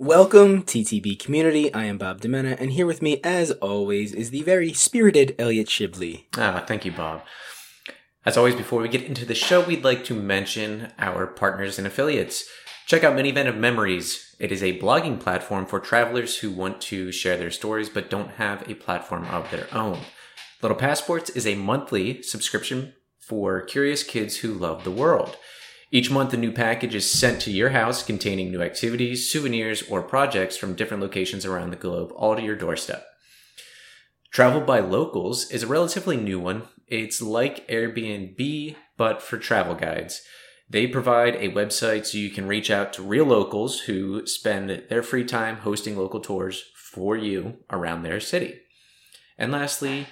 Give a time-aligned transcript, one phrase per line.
[0.00, 1.74] Welcome, TTB community.
[1.74, 5.66] I am Bob Demena, and here with me, as always, is the very spirited Elliot
[5.66, 6.24] Shibley.
[6.38, 7.20] Ah, thank you, Bob.
[8.24, 11.86] As always, before we get into the show, we'd like to mention our partners and
[11.86, 12.48] affiliates.
[12.86, 14.34] Check out Minivan of Memories.
[14.38, 18.30] It is a blogging platform for travelers who want to share their stories but don't
[18.30, 19.98] have a platform of their own.
[20.62, 25.36] Little Passports is a monthly subscription for curious kids who love the world.
[25.92, 30.02] Each month, a new package is sent to your house containing new activities, souvenirs, or
[30.02, 33.04] projects from different locations around the globe, all to your doorstep.
[34.30, 36.62] Travel by Locals is a relatively new one.
[36.86, 40.22] It's like Airbnb, but for travel guides.
[40.68, 45.02] They provide a website so you can reach out to real locals who spend their
[45.02, 48.60] free time hosting local tours for you around their city.
[49.36, 50.06] And lastly,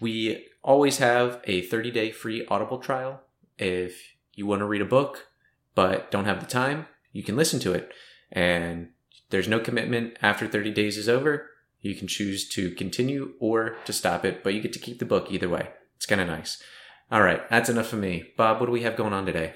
[0.00, 3.22] we always have a 30 day free Audible trial.
[3.58, 4.00] If
[4.34, 5.26] you want to read a book
[5.74, 7.92] but don't have the time, you can listen to it.
[8.30, 8.90] And
[9.30, 11.50] there's no commitment after 30 days is over.
[11.80, 15.04] You can choose to continue or to stop it, but you get to keep the
[15.04, 15.68] book either way.
[15.96, 16.62] It's kind of nice.
[17.10, 18.32] All right, that's enough for me.
[18.36, 19.54] Bob, what do we have going on today?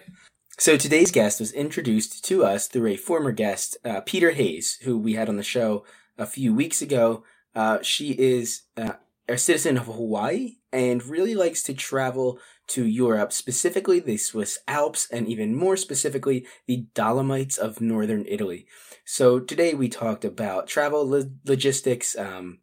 [0.58, 4.98] So today's guest was introduced to us through a former guest, uh, Peter Hayes, who
[4.98, 5.84] we had on the show
[6.19, 7.22] a few weeks ago.
[7.55, 8.94] Uh, she is uh,
[9.28, 15.06] a citizen of Hawaii and really likes to travel to Europe, specifically the Swiss Alps,
[15.10, 18.66] and even more specifically, the Dolomites of northern Italy.
[19.04, 22.60] So today we talked about travel lo- logistics, um,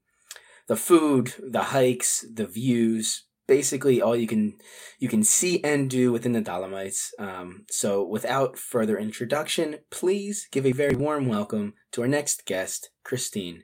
[0.67, 4.55] the food, the hikes, the views, basically all you can
[4.97, 7.13] you can see and do within the Dolomites.
[7.19, 12.89] Um, so without further introduction, please give a very warm welcome to our next guest,
[13.03, 13.63] Christine.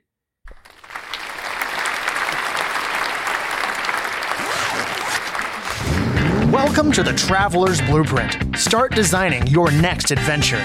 [6.74, 8.56] Welcome to the Traveler's Blueprint.
[8.56, 10.64] Start designing your next adventure.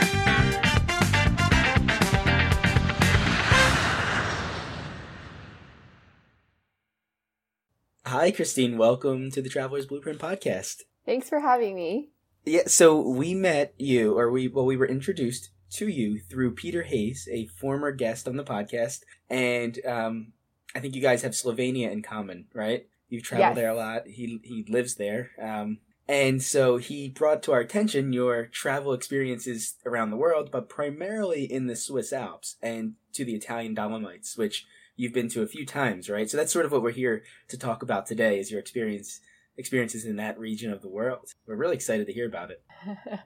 [8.05, 8.77] Hi, Christine.
[8.77, 10.83] Welcome to the Traveler's Blueprint podcast.
[11.05, 12.09] Thanks for having me.
[12.45, 16.83] Yeah, so we met you, or we well, we were introduced to you through Peter
[16.83, 20.31] Hayes, a former guest on the podcast, and um,
[20.73, 22.87] I think you guys have Slovenia in common, right?
[23.09, 23.55] You've traveled Yes.
[23.55, 24.07] there a lot.
[24.07, 29.75] He he lives there, um, and so he brought to our attention your travel experiences
[29.85, 34.65] around the world, but primarily in the Swiss Alps and to the Italian Dolomites, which
[34.95, 36.29] you've been to a few times, right?
[36.29, 39.19] So that's sort of what we're here to talk about today: is your experience
[39.57, 41.31] experiences in that region of the world.
[41.47, 42.63] We're really excited to hear about it.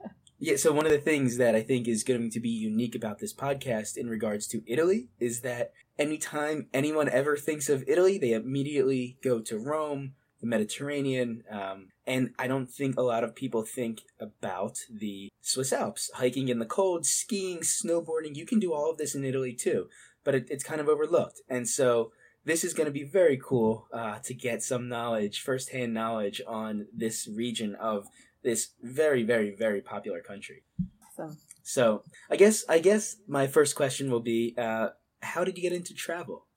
[0.43, 3.19] Yeah, so one of the things that I think is going to be unique about
[3.19, 8.33] this podcast in regards to Italy is that anytime anyone ever thinks of Italy, they
[8.33, 13.63] immediately go to Rome, the Mediterranean, um, and I don't think a lot of people
[13.63, 18.35] think about the Swiss Alps, hiking in the cold, skiing, snowboarding.
[18.35, 19.87] You can do all of this in Italy too,
[20.23, 21.41] but it, it's kind of overlooked.
[21.47, 22.11] And so
[22.43, 26.87] this is going to be very cool uh, to get some knowledge, firsthand knowledge on
[26.91, 28.07] this region of
[28.43, 30.63] this very, very, very popular country.
[31.05, 31.37] Awesome.
[31.63, 34.89] So I guess I guess my first question will be, uh,
[35.21, 36.47] how did you get into travel?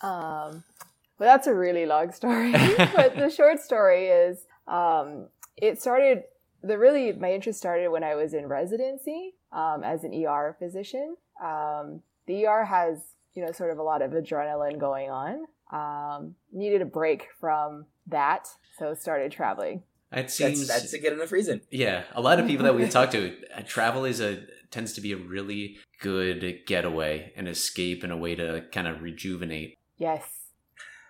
[0.00, 0.64] Um,
[1.18, 6.22] well, that's a really long story, but the short story is um, it started.
[6.62, 11.16] The really my interest started when I was in residency um, as an ER physician.
[11.42, 12.98] Um, the ER has
[13.34, 15.44] you know sort of a lot of adrenaline going on.
[15.72, 18.48] Um, needed a break from that,
[18.78, 19.82] so started traveling.
[20.12, 21.60] It seems That's that's a good enough reason.
[21.70, 25.00] Yeah, a lot of people that we talk to, uh, travel is a tends to
[25.00, 29.76] be a really good getaway, an escape, and a way to kind of rejuvenate.
[29.96, 30.43] Yes.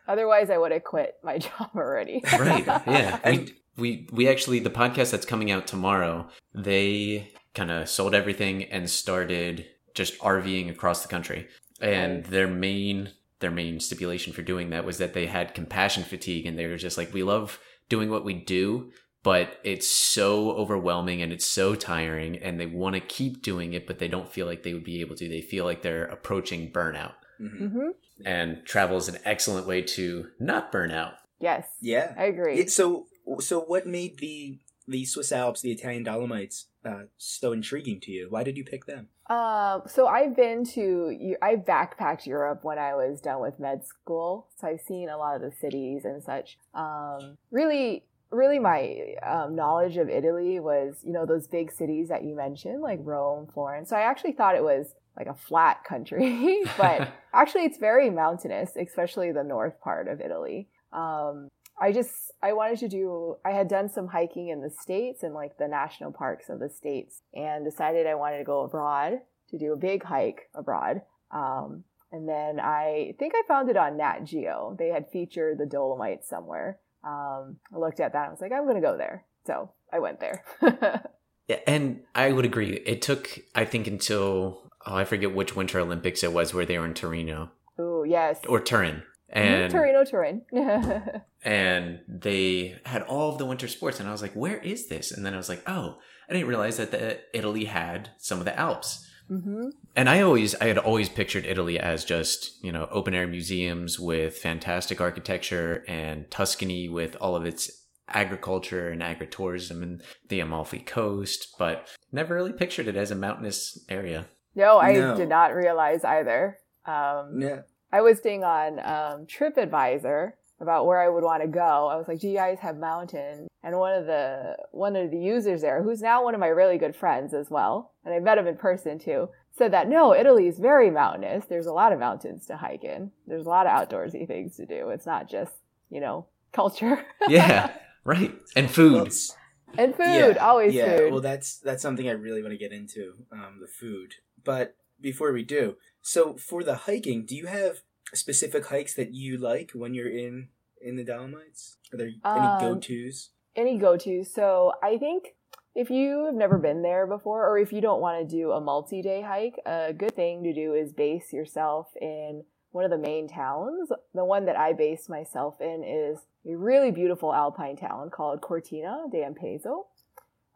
[0.06, 2.22] Otherwise, I would have quit my job already.
[2.38, 2.66] Right?
[2.66, 3.18] Yeah.
[3.24, 6.28] And- we we we actually the podcast that's coming out tomorrow.
[6.54, 11.48] They kind of sold everything and started just RVing across the country,
[11.80, 12.30] and Nice.
[12.30, 13.10] their main
[13.40, 16.76] their main stipulation for doing that was that they had compassion fatigue, and they were
[16.76, 18.92] just like, we love doing what we do,
[19.24, 23.86] but it's so overwhelming and it's so tiring and they want to keep doing it
[23.86, 26.70] but they don't feel like they would be able to they feel like they're approaching
[26.72, 27.88] burnout hmm hmm
[28.24, 31.14] and travel is an excellent way to not burn out
[31.44, 31.66] Yes.
[31.80, 32.14] Yeah.
[32.16, 32.58] I agree.
[32.58, 33.06] Yeah, So
[33.40, 38.26] so what made the the Swiss Alps, the Italian Dolomites, uh, so intriguing to you?
[38.28, 39.08] Why did you pick them?
[39.30, 44.48] Um, so I've been to, I backpacked Europe when I was done with med school.
[44.60, 46.58] So I've seen a lot of the cities and such.
[46.74, 52.22] Um, really, really my um, knowledge of Italy was, you know, those big cities that
[52.22, 53.88] you mentioned, like Rome, Florence.
[53.88, 58.72] So I actually thought it was like a flat country, but actually it's very mountainous,
[58.76, 60.68] especially the north part of Italy.
[60.92, 61.48] Um,
[61.80, 62.12] I just
[62.42, 65.68] I wanted to do I had done some hiking in the states and like the
[65.68, 69.20] national parks of the states and decided I wanted to go abroad
[69.50, 71.02] to do a big hike abroad.
[71.32, 74.76] Um, and then I think I found it on Nat Geo.
[74.78, 76.78] They had featured the Dolomites somewhere.
[77.02, 78.22] Um, I looked at that.
[78.22, 79.24] And I was like, I'm going to go there.
[79.46, 80.44] So I went there.
[81.48, 82.70] Yeah, and I would agree.
[82.86, 86.78] It took, I think, until oh, I forget which Winter Olympics it was where they
[86.78, 88.40] were in Torino oh yes.
[88.48, 89.02] or Turin,
[89.34, 90.42] and Torino, Turin.
[91.44, 95.10] and they had all of the winter sports, and I was like, "Where is this?"
[95.10, 95.98] And then I was like, "Oh,
[96.28, 100.54] I didn't realize that the, Italy had some of the Alps." hmm And I always,
[100.56, 105.84] I had always pictured Italy as just you know open air museums with fantastic architecture
[105.88, 107.70] and Tuscany with all of its
[108.08, 113.82] agriculture and agritourism and the Amalfi Coast, but never really pictured it as a mountainous
[113.88, 114.26] area.
[114.54, 115.16] No, I No.
[115.16, 116.58] did not realize either.
[116.86, 117.62] Um, Yeah.
[117.92, 121.88] I was staying on um, TripAdvisor about where I would want to go.
[121.88, 125.18] I was like, "Do you guys have mountains?" And one of the one of the
[125.18, 128.38] users there, who's now one of my really good friends as well, and I met
[128.38, 131.44] him in person too, said that no, Italy is very mountainous.
[131.46, 133.10] There's a lot of mountains to hike in.
[133.26, 134.90] There's a lot of outdoorsy things to do.
[134.90, 135.52] It's not just
[135.90, 137.72] you know culture Yeah,
[138.04, 138.32] right.
[138.56, 138.94] And Well, food.
[139.08, 139.36] it's-
[139.76, 140.38] and food.
[140.38, 140.96] always yeah.
[140.96, 141.12] food.
[141.12, 144.14] Well, that's that's something I really want to get into, um, the food.
[144.44, 147.82] But before we do, so for the hiking, do you have
[148.12, 150.48] specific hikes that you like when you're in
[150.80, 151.78] in the Dolomites?
[151.92, 153.30] Are there any Um, go tos?
[153.56, 154.24] any go to.
[154.24, 155.36] So I think
[155.74, 158.60] if you have never been there before, or if you don't want to do a
[158.60, 162.98] multi day hike, a good thing to do is base yourself in one of the
[162.98, 163.90] main towns.
[164.14, 169.04] The one that I based myself in is a really beautiful alpine town called Cortina
[169.10, 169.86] d'Ampezzo.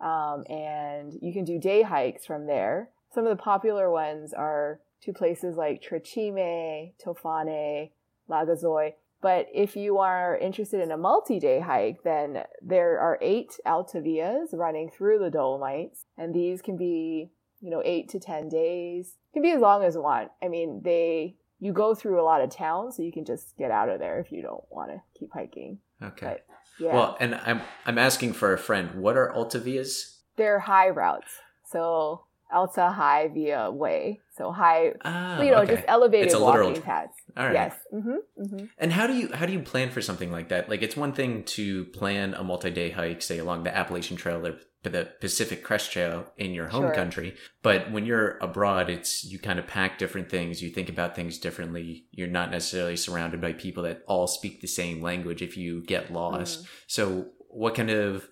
[0.00, 2.91] Um, and you can do day hikes from there.
[3.14, 7.90] Some of the popular ones are to places like Tre Cime, Tofane,
[8.28, 8.94] Lagazuoi.
[9.20, 14.50] But if you are interested in a multi-day hike, then there are eight Alta Vias
[14.52, 19.16] running through the Dolomites, and these can be, you know, eight to ten days.
[19.32, 20.31] Can be as long as you want.
[20.43, 23.72] I mean, they you go through a lot of towns, so you can just get
[23.72, 25.78] out of there if you don't want to keep hiking.
[26.00, 26.26] Okay.
[26.26, 26.46] But
[26.78, 29.00] yeah, Well, and I'm I'm asking for a friend.
[29.02, 30.14] What are Alta Vias?
[30.37, 31.32] they're high routes,
[31.64, 32.22] so
[32.53, 35.75] Alta High Via Way, so high, Ah, you know, okay.
[35.77, 37.15] just elevated It's a walking literal- paths.
[37.37, 37.53] All right.
[37.55, 37.75] Yes.
[37.95, 38.43] Mm-hmm.
[38.43, 38.65] Mm-hmm.
[38.79, 40.69] And how do you how do you plan for something like that?
[40.69, 44.56] Like it's one thing to plan a multi-day hike, say along the Appalachian Trail or
[44.85, 46.95] the Pacific Crest Trail in your home Sure.
[46.95, 50.62] country, but when you're abroad, it's you kind of pack different things.
[50.62, 52.06] You think about things differently.
[52.12, 55.43] You're not necessarily surrounded by people that all speak the same language.
[55.43, 58.29] If you get lost, so what kind of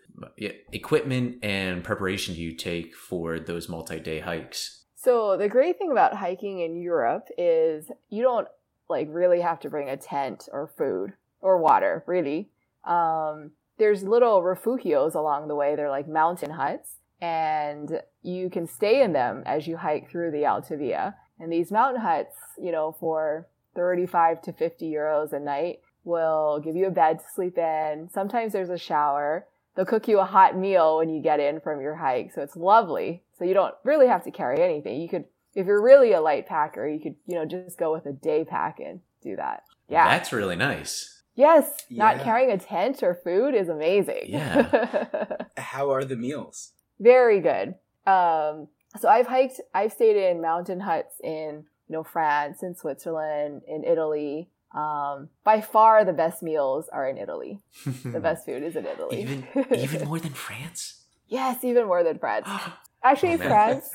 [0.73, 4.85] equipment and preparation do you take for those multi-day hikes?
[4.97, 8.49] So the great thing about hiking in Europe is you don't
[8.89, 12.51] like really have to bring a tent or food or water, really.
[12.85, 15.77] Um, there's little refugios along the way.
[15.77, 20.47] They're like mountain huts, and you can stay in them as you hike through the
[20.47, 21.15] Alta Via.
[21.39, 26.77] And these mountain huts, you know, for 35 to 50 euros a night, will give
[26.77, 28.09] you a bed to sleep in.
[28.13, 29.47] Sometimes there's a shower.
[29.77, 32.33] They'll cook you a hot meal when you get in from your hike.
[32.35, 33.23] So it's lovely.
[33.39, 35.01] So you don't really have to carry anything.
[35.01, 38.07] You could, if you're really a light packer, you could, you know, just go with
[38.07, 39.65] a day pack and do that.
[39.89, 40.09] Yeah.
[40.09, 41.23] that's really nice.
[41.35, 41.71] yes.
[41.91, 44.23] Not carrying a tent or food is amazing.
[44.27, 45.05] Yeah.
[45.59, 46.73] How are the meals?
[46.99, 47.75] Very good.
[48.07, 48.69] Um,
[48.99, 53.85] so I've hiked, I've stayed in mountain huts in, you know, France, in Switzerland, in
[53.85, 54.49] Italy.
[54.77, 57.61] Um, by far the best meals are in Italy.
[58.05, 59.23] The best food is in Italy.
[59.23, 61.05] even even more than France.
[61.29, 62.45] yes, even more than France.
[62.49, 63.49] oh Actually, man.
[63.49, 63.91] France,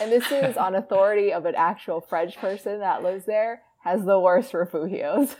[0.00, 4.18] and this is on authority of an actual French person that lives there, has the
[4.18, 5.36] worst refugios.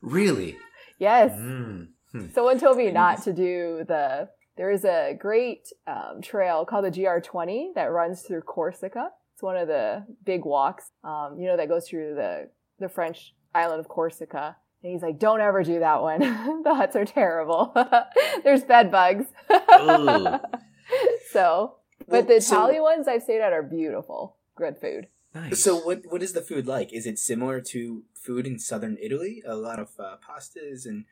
[0.00, 0.56] Really?
[0.98, 1.32] yes.
[1.32, 1.88] Mm.
[2.34, 4.28] Someone told me not to do the.
[4.56, 9.08] There is a great um, trail called the GR20 that runs through Corsica.
[9.34, 13.34] It's one of the big walks, um, you know, that goes through the the French
[13.54, 14.56] island of Corsica.
[14.82, 16.18] And he's like, "Don't ever do that one.
[16.64, 17.72] the huts are terrible.
[18.44, 19.26] There's bed bugs."
[21.30, 24.36] So, but Well, the so- Italian ones I've stayed at are beautiful.
[24.56, 25.06] Good food.
[25.34, 25.62] Nice.
[25.62, 26.92] So what what is the food like?
[26.92, 29.42] Is it similar to food in southern Italy?
[29.46, 31.06] A lot of uh, pastas and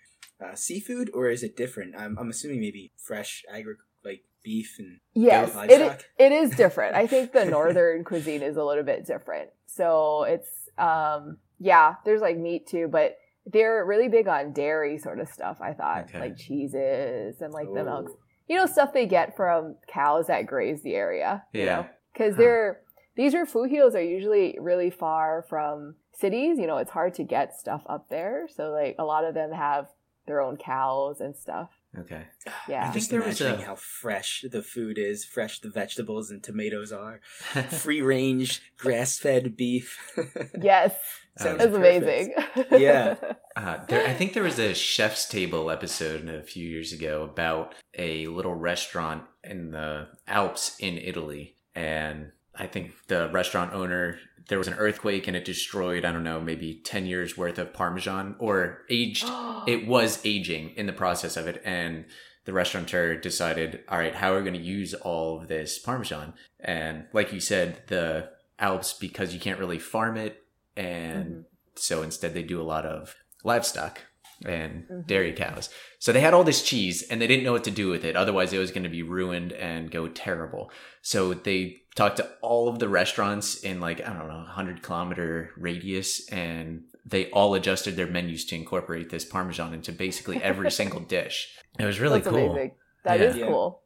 [0.45, 1.95] uh, seafood, or is it different?
[1.97, 6.97] I'm I'm assuming maybe fresh agri like beef and Yes, goat it, it is different.
[6.97, 9.49] I think the northern cuisine is a little bit different.
[9.65, 15.21] So it's um yeah, there's like meat too, but they're really big on dairy sort
[15.21, 16.05] of stuff, I thought.
[16.09, 16.19] Okay.
[16.21, 18.07] Like cheeses and like the milk.
[18.11, 18.19] Oh.
[18.49, 21.45] You know, stuff they get from cows that graze the area.
[21.53, 21.77] You Yeah.
[21.83, 21.87] know?
[22.13, 22.43] Because Huh.
[22.43, 22.81] they're
[23.17, 26.59] these are refugios are usually really far from cities.
[26.59, 28.47] You know, it's hard to get stuff up there.
[28.49, 29.89] So like a lot of them have
[30.27, 31.71] their own cows and stuff.
[31.99, 32.23] Okay.
[32.69, 32.87] Yeah.
[32.87, 36.43] I'm just there was imagining a- how fresh the food is, fresh the vegetables and
[36.43, 37.21] tomatoes are,
[37.71, 39.99] free range, grass fed beef.
[40.61, 40.95] Yes,
[41.39, 42.35] Sounds that's amazing.
[42.71, 43.17] Yeah.
[43.57, 47.75] Uh, there, I think there was a chef's table episode a few years ago about
[47.99, 52.31] a little restaurant in the Alps in Italy, and
[52.61, 56.41] I think the restaurant owner there was an earthquake and it destroyed I don't know
[56.41, 59.25] maybe ten years worth of Parmesan or aged.
[59.67, 62.05] it was aging in the process of it, and
[62.47, 66.33] the restaurateur decided, all right, how are we going to use all of this Parmesan?
[66.59, 70.43] And like you said, the Alps because you can't really farm it,
[70.77, 71.45] and Mhm.
[71.77, 73.15] so instead they do a lot of
[73.45, 74.01] livestock
[74.45, 75.07] and Mhm.
[75.07, 75.69] dairy cows.
[75.99, 78.17] So they had all this cheese and they didn't know what to do with it.
[78.17, 80.71] Otherwise, it was going to be ruined and go terrible.
[81.03, 85.51] So they talked to all of the restaurants in like, I don't know, 100 kilometer
[85.57, 91.01] radius and they all adjusted their menus to incorporate this Parmesan into basically every single
[91.01, 91.57] dish.
[91.79, 92.53] It was really that's cool.
[92.53, 92.73] amazing.
[93.05, 93.27] That Yeah.
[93.27, 93.47] is Yeah.
[93.47, 93.83] cool.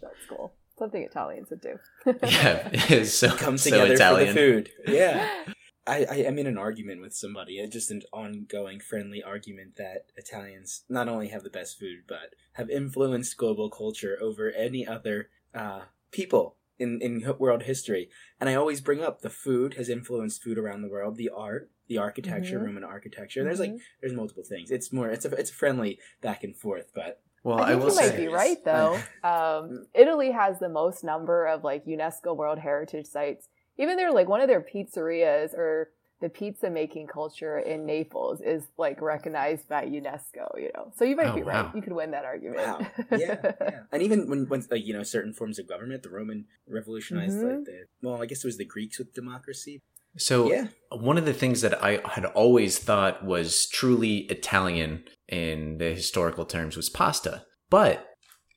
[0.00, 0.52] That's cool.
[0.78, 1.78] Something Italians would do.
[2.22, 4.28] yeah, it is so, Come so together Italian.
[4.28, 4.70] for the food.
[4.86, 5.28] Yeah.
[5.88, 10.06] I, I am in an argument with somebody, uh, just an ongoing friendly argument that
[10.16, 15.30] Italians not only have the best food, but have influenced global culture over any other
[15.54, 18.08] uh, people in, in world history.
[18.40, 21.70] And I always bring up the food has influenced food around the world, the art,
[21.88, 22.64] the architecture, Mhm.
[22.66, 23.42] Roman architecture.
[23.42, 23.80] There's like Mhm.
[24.00, 24.70] there's multiple things.
[24.70, 27.80] It's more it's a it's a friendly back and forth, but Well, I I, think
[27.82, 29.00] will you might say, be right though.
[29.24, 33.48] Um, Italy has the most number of like UNESCO World Heritage sites.
[33.78, 38.64] Even their like one of their pizzerias or the pizza making culture in Naples is
[38.76, 40.46] like recognized by UNESCO.
[40.56, 41.72] You know, so you might Oh, be right.
[41.74, 42.58] You could win that argument.
[42.58, 42.80] Wow.
[43.16, 43.80] Yeah, yeah.
[43.92, 47.56] And even when, when like, you know, certain forms of government, the Roman revolutionized, Mhm.
[47.56, 49.80] like, the, well, I guess it was the Greeks with democracy.
[50.16, 50.68] So yeah.
[50.90, 56.44] one of the things that I had always thought was truly Italian in the historical
[56.44, 57.44] terms was pasta.
[57.70, 58.04] But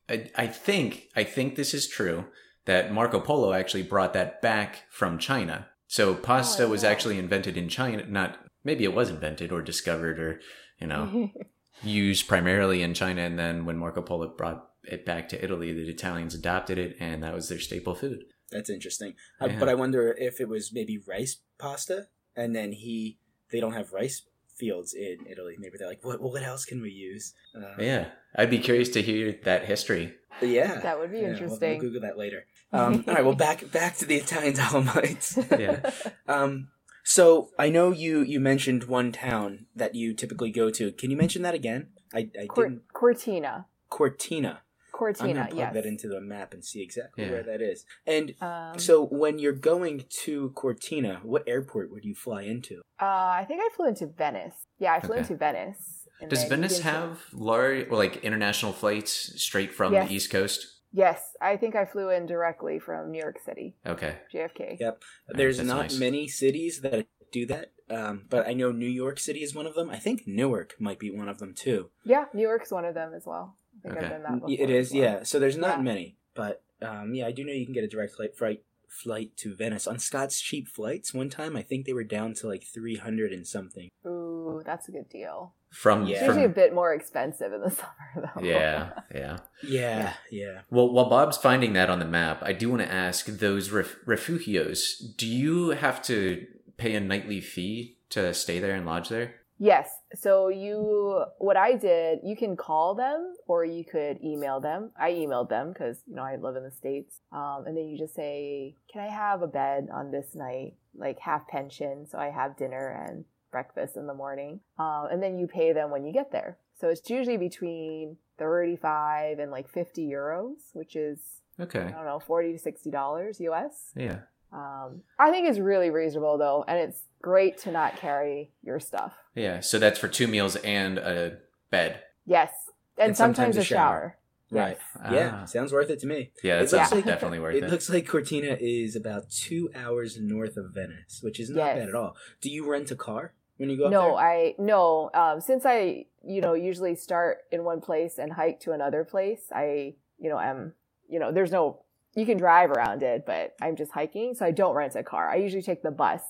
[0.09, 2.25] I, I think I think this is true
[2.65, 5.67] that Marco Polo actually brought that back from China.
[5.87, 8.05] So pasta Oh, was actually invented in China.
[8.07, 10.39] Not maybe it was invented or discovered or
[10.79, 11.31] you know
[11.83, 15.89] used primarily in China, and then when Marco Polo brought it back to Italy, the
[15.89, 18.23] Italians adopted it, and that was their staple food.
[18.51, 19.13] That's interesting.
[19.39, 23.17] Uh, but I wonder if it was maybe rice pasta, and then he,
[23.51, 24.23] they don't have rice
[24.57, 25.55] fields in Italy.
[25.57, 27.33] Maybe they're like, what, what else can we use?
[27.55, 30.15] Uh, Yeah, I'd be curious to hear that history.
[30.41, 30.79] Yeah.
[30.81, 31.69] That would be Yeah, we'll- interesting.
[31.71, 32.45] We'll, Google that later.
[32.73, 33.25] Um, all right.
[33.25, 35.37] Well, back back to the Italian Dolomites.
[35.59, 35.89] Yeah.
[36.27, 36.69] Um,
[37.03, 40.91] so I know you you mentioned one town that you typically go to.
[40.91, 41.89] Can you mention that again?
[42.13, 42.81] I, I Cor- didn't.
[42.93, 43.65] Cortina.
[43.89, 44.61] Cortina.
[44.93, 45.33] I'm Cortina.
[45.33, 45.73] gonna plug Yes.
[45.73, 47.31] that into the map and see exactly Yeah.
[47.31, 47.85] where that is.
[48.05, 52.81] And Um, so when you're going to Cortina, what airport would you fly into?
[53.01, 54.53] uh, I think I flew into Venice.
[54.77, 55.21] Yeah, I flew Okay.
[55.21, 56.07] into Venice.
[56.27, 60.07] Does Venice have large, or like international flights straight from Yes.
[60.07, 60.80] the East Coast?
[60.93, 64.17] Yes, I think I flew in directly from New York City, Okay.
[64.33, 64.77] JFK.
[64.79, 65.01] Yep.
[65.29, 65.97] There's that's not nice.
[65.99, 69.73] many cities that do that, um, but I know New York City is one of
[69.75, 69.89] them.
[69.89, 71.89] I think Newark might be one of them too.
[72.03, 73.55] Yeah, New York's one of them as well.
[73.79, 74.05] I think Okay.
[74.05, 74.49] I've been that before.
[74.51, 75.01] It is, well.
[75.01, 75.23] yeah.
[75.23, 75.83] So there's not Yeah.
[75.83, 79.37] many, but um, yeah, I do know you can get a direct flight, flight flight
[79.37, 81.13] to Venice on Scott's cheap flights.
[81.13, 83.87] One time, I think they were down to like three hundred and something.
[84.05, 85.53] Ooh, that's a good deal.
[85.71, 86.17] From, Yeah.
[86.17, 88.43] It's usually a bit more expensive in the summer, though.
[88.43, 89.37] yeah, yeah.
[89.63, 90.61] Yeah, yeah.
[90.69, 93.95] Well, while Bob's finding that on the map, I do want to ask those ref-
[94.05, 95.15] refugios.
[95.17, 96.45] Do you have to
[96.77, 99.35] pay a nightly fee to stay there and lodge there?
[99.59, 99.89] Yes.
[100.15, 104.89] So you, what I did, you can call them or you could email them.
[104.99, 107.97] I emailed them because you know I live in the states, um, and then you
[107.97, 112.31] just say, "Can I have a bed on this night, like half pension, so I
[112.31, 116.13] have dinner and breakfast in the morning?" Um, and then you pay them when you
[116.13, 116.57] get there.
[116.79, 121.19] So it's usually between thirty-five and like fifty euros, which is
[121.59, 121.79] Okay.
[121.81, 123.91] I don't know, forty to sixty dollars US.
[123.95, 124.19] Yeah.
[124.53, 129.13] Um, I think it's really reasonable though, and it's great to not carry your stuff.
[129.35, 129.59] Yeah.
[129.61, 131.37] So that's for two meals and a
[131.69, 132.01] bed.
[132.25, 132.51] Yes,
[132.97, 133.77] and, And sometimes, sometimes a a shower.
[133.77, 134.17] shower.
[134.53, 134.77] Right.
[135.05, 135.13] Yes.
[135.13, 135.45] Yeah, Ah.
[135.45, 136.31] sounds worth it to me.
[136.43, 137.69] Yeah, that It sounds looks like- definitely worth It it.
[137.69, 141.77] looks like Cortina is about two hours north of Venice, which is not Yes.
[141.79, 142.17] bad at all.
[142.41, 144.15] Do you rent a car when you go up No, there?
[144.15, 145.09] I no.
[145.13, 149.43] Um, since I you know usually start in one place and hike to another place,
[149.53, 150.73] I you know am
[151.07, 151.83] you know there's no
[152.15, 155.29] you can drive around it, but I'm just hiking, so I don't rent a car.
[155.29, 156.21] I usually take the bus.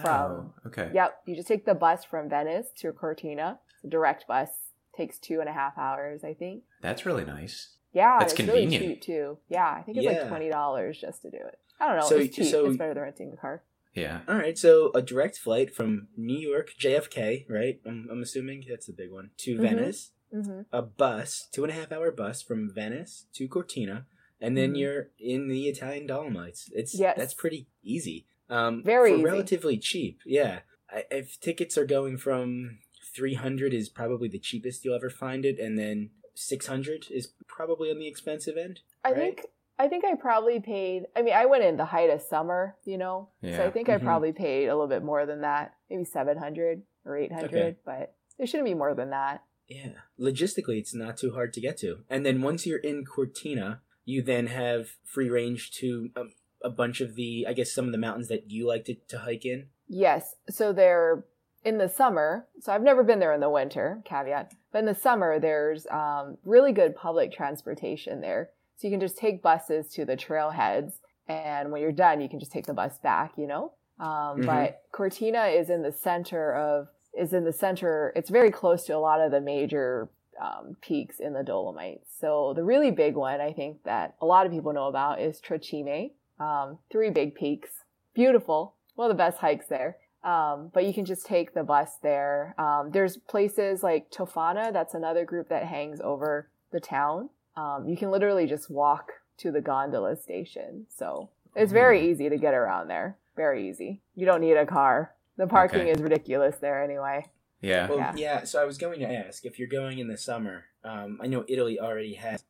[0.00, 0.90] from- Oh, okay.
[0.94, 3.58] Yep, you just take the bus from Venice to Cortina.
[3.82, 4.48] It's direct bus
[4.96, 6.62] takes two and a half hours, I think.
[6.80, 7.76] That's really nice.
[7.92, 8.84] Yeah, That's it's really convenient.
[8.96, 9.38] cheap too.
[9.48, 10.12] Yeah, I think it's Yeah.
[10.20, 11.58] like twenty dollars just to do it.
[11.80, 12.06] I don't know.
[12.08, 12.46] So- it's cheap.
[12.46, 13.62] so- it's better than renting a car.
[13.98, 14.20] Yeah.
[14.28, 17.80] All right, so a direct flight from New York, JFK, right?
[17.84, 19.60] I'm, I'm assuming that's the big one, to Mhm.
[19.60, 20.10] Venice.
[20.30, 24.06] hmm a bus, two and a half hour bus from Venice to Cortina,
[24.40, 24.78] and then Mhm.
[24.78, 26.70] you're in the Italian Dolomites.
[26.74, 27.16] It's Yes.
[27.16, 28.26] that's pretty easy.
[28.50, 29.24] Um, Very for easy.
[29.24, 30.20] relatively cheap.
[30.26, 32.78] Yeah, I, if tickets are going from
[33.14, 37.32] three hundred is probably the cheapest you'll ever find it, and then six hundred is
[37.46, 38.80] probably on the expensive end.
[39.02, 39.18] I Right.
[39.36, 39.46] think
[39.78, 41.04] I think I probably paid.
[41.14, 43.98] I mean, I went in the height of summer, you know, so I think I
[43.98, 44.02] Mhm.
[44.04, 47.76] probably paid a little bit more than that, maybe seven hundred or eight hundred, Okay.
[47.84, 49.42] but it shouldn't be more than that.
[49.68, 51.98] Yeah, logistically, it's not too hard to get to.
[52.08, 56.24] And then once you're in Cortina, you then have free range to a,
[56.62, 59.18] a bunch of the, I guess, some of the mountains that you like to, to
[59.18, 59.68] hike in.
[59.86, 61.24] Yes, so they're
[61.64, 62.46] in the summer.
[62.60, 64.54] So I've never been there in the winter, caveat.
[64.72, 68.50] But in the summer, there's um, really good public transportation there.
[68.78, 70.92] So you can just take buses to the trailheads,
[71.26, 73.36] and when you're done, you can just take the bus back.
[73.36, 73.72] You know.
[73.98, 74.46] Um, Mhm.
[74.46, 78.12] But Cortina is in the center of is in the center.
[78.14, 80.08] It's very close to a lot of the major
[80.40, 82.16] um, peaks in the Dolomites.
[82.20, 85.40] So the really big one, I think that a lot of people know about, is
[85.40, 86.12] Tre Cime.
[86.38, 87.82] Um, three big peaks,
[88.14, 89.96] beautiful, one of the best hikes there.
[90.22, 92.54] Um, but you can just take the bus there.
[92.56, 97.30] Um, there's places like Tofana, that's another group that hangs over the town.
[97.58, 100.86] Um, you can literally just walk to the gondola station.
[100.96, 103.16] So it's very easy to get around there.
[103.36, 104.00] Very easy.
[104.14, 105.14] You don't need a car.
[105.36, 105.90] The parking Okay.
[105.90, 107.24] is ridiculous there anyway.
[107.60, 107.88] Yeah.
[107.88, 108.12] Well, Yeah.
[108.16, 108.44] yeah.
[108.44, 110.64] So I was going to ask if you're going in the summer.
[110.84, 112.44] Um, I know Italy already has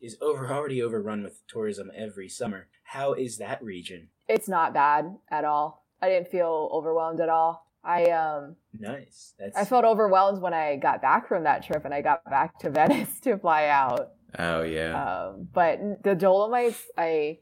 [0.00, 2.68] is over already overrun with tourism every summer.
[2.84, 4.08] How is that region?
[4.28, 5.84] It's not bad at all.
[6.00, 7.66] I didn't feel overwhelmed at all.
[7.84, 9.34] I um Nice.
[9.38, 12.58] That's I felt overwhelmed when I got back from that trip and I got back
[12.60, 14.12] to Venice to fly out.
[14.38, 15.30] Oh yeah.
[15.30, 17.38] Um, but the Dolomites, I,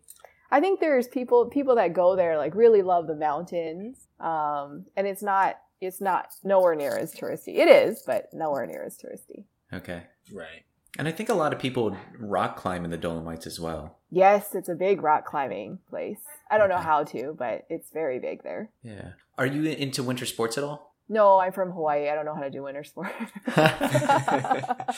[0.51, 4.09] I think there's people people that go there like really love the mountains.
[4.19, 7.57] Um, and it's not it's not nowhere near as touristy.
[7.57, 9.45] It is, but nowhere near as touristy.
[9.73, 10.03] okay.
[10.33, 10.65] right.
[10.99, 13.99] And I think a lot of people rock climb in the Dolomites as well.
[14.11, 16.19] Yes, it's a big rock climbing place.
[16.51, 18.71] I don't know how to, but it's very big there.
[18.83, 19.11] Yeah.
[19.39, 20.97] Are you into winter sports at all?
[21.09, 22.09] No, I'm from Hawaii.
[22.09, 23.13] I don't know how to do winter sport.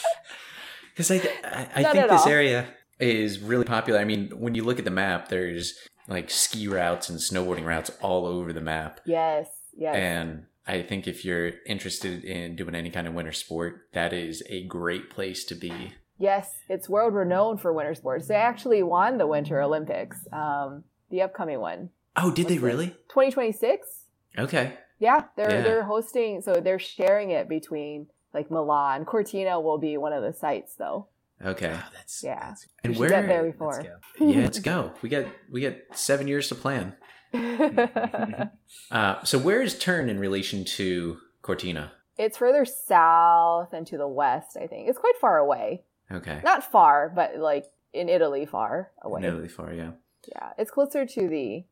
[0.94, 2.28] Because I, I, I think this all.
[2.28, 3.98] area is really popular.
[3.98, 5.74] I mean, when you look at the map, there's
[6.08, 9.00] like ski routes and snowboarding routes all over the map.
[9.06, 9.94] yes, yes.
[9.96, 14.42] And I think if you're interested in doing any kind of winter sport, that is
[14.48, 15.94] a great place to be.
[16.18, 18.28] Yes, it's world renowned for winter sports.
[18.28, 22.86] They actually won the Winter Olympics, um, the upcoming one, Oh, did they What's really?
[23.08, 24.04] 2026.
[24.38, 24.74] Okay.
[24.98, 25.62] Yeah, they're Yeah.
[25.62, 29.04] they're hosting, so they're sharing it between like Milan.
[29.04, 31.08] Cortina will be one of the sites, though.
[31.44, 31.72] Okay.
[31.72, 32.34] Wow, that's Yeah.
[32.34, 33.20] that's- And You should where?
[33.22, 33.84] get there let's before.
[34.20, 34.92] yeah, let's go.
[35.02, 36.94] We got we got seven years to plan.
[38.90, 41.92] Uh, so where is Turin in relation to Cortina?
[42.18, 44.56] it's further south and to the west.
[44.60, 45.82] I think it's quite far away.
[46.10, 46.40] Okay.
[46.44, 49.22] Not far, but like in Italy, far away.
[49.22, 49.92] Really far, yeah.
[50.28, 51.64] Yeah, it's closer to the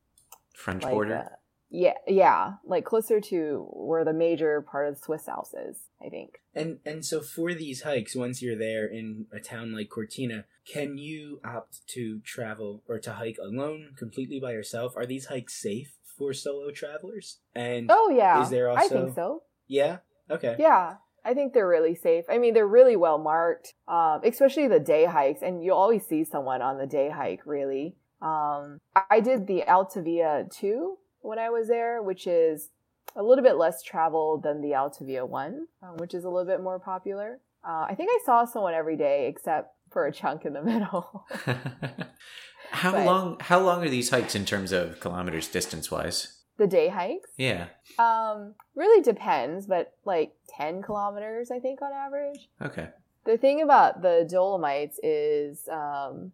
[0.55, 1.17] French like border.
[1.17, 1.29] uh,
[1.71, 5.79] yeah, yeah, like closer to where the major part of the Swiss Alps is.
[6.05, 6.41] I think.
[6.55, 10.99] And and so for these hikes, once you're there in a town like Cortina, can
[10.99, 14.97] you opt to travel or to hike alone, completely by yourself?
[14.97, 17.39] Are these hikes safe for solo travelers?
[17.55, 18.83] And Oh yeah, Is there also?
[18.85, 19.43] I think so.
[19.69, 19.99] yeah,
[20.31, 22.25] okay, Yeah, I think they're really safe.
[22.31, 26.25] I mean, they're really well marked, um, especially the day hikes, and you'll always see
[26.25, 27.45] someone on the day hike.
[27.45, 28.79] Really, um,
[29.11, 32.69] I- did the Alta Via two when I was there, which is
[33.17, 36.47] a little bit less traveled than the Alta Via one, um, which is a little
[36.47, 37.41] bit more popular.
[37.67, 41.27] Uh, I think I saw someone every day except for a chunk in the middle.
[42.71, 43.37] how But- long?
[43.41, 46.37] How long are these hikes in terms of kilometers distance wise?
[46.57, 47.69] the day hikes, Yeah.
[47.99, 52.51] um, really depends, but like ten kilometers, I think, on average.
[52.61, 52.89] Okay.
[53.25, 56.33] the thing about the Dolomites is, um,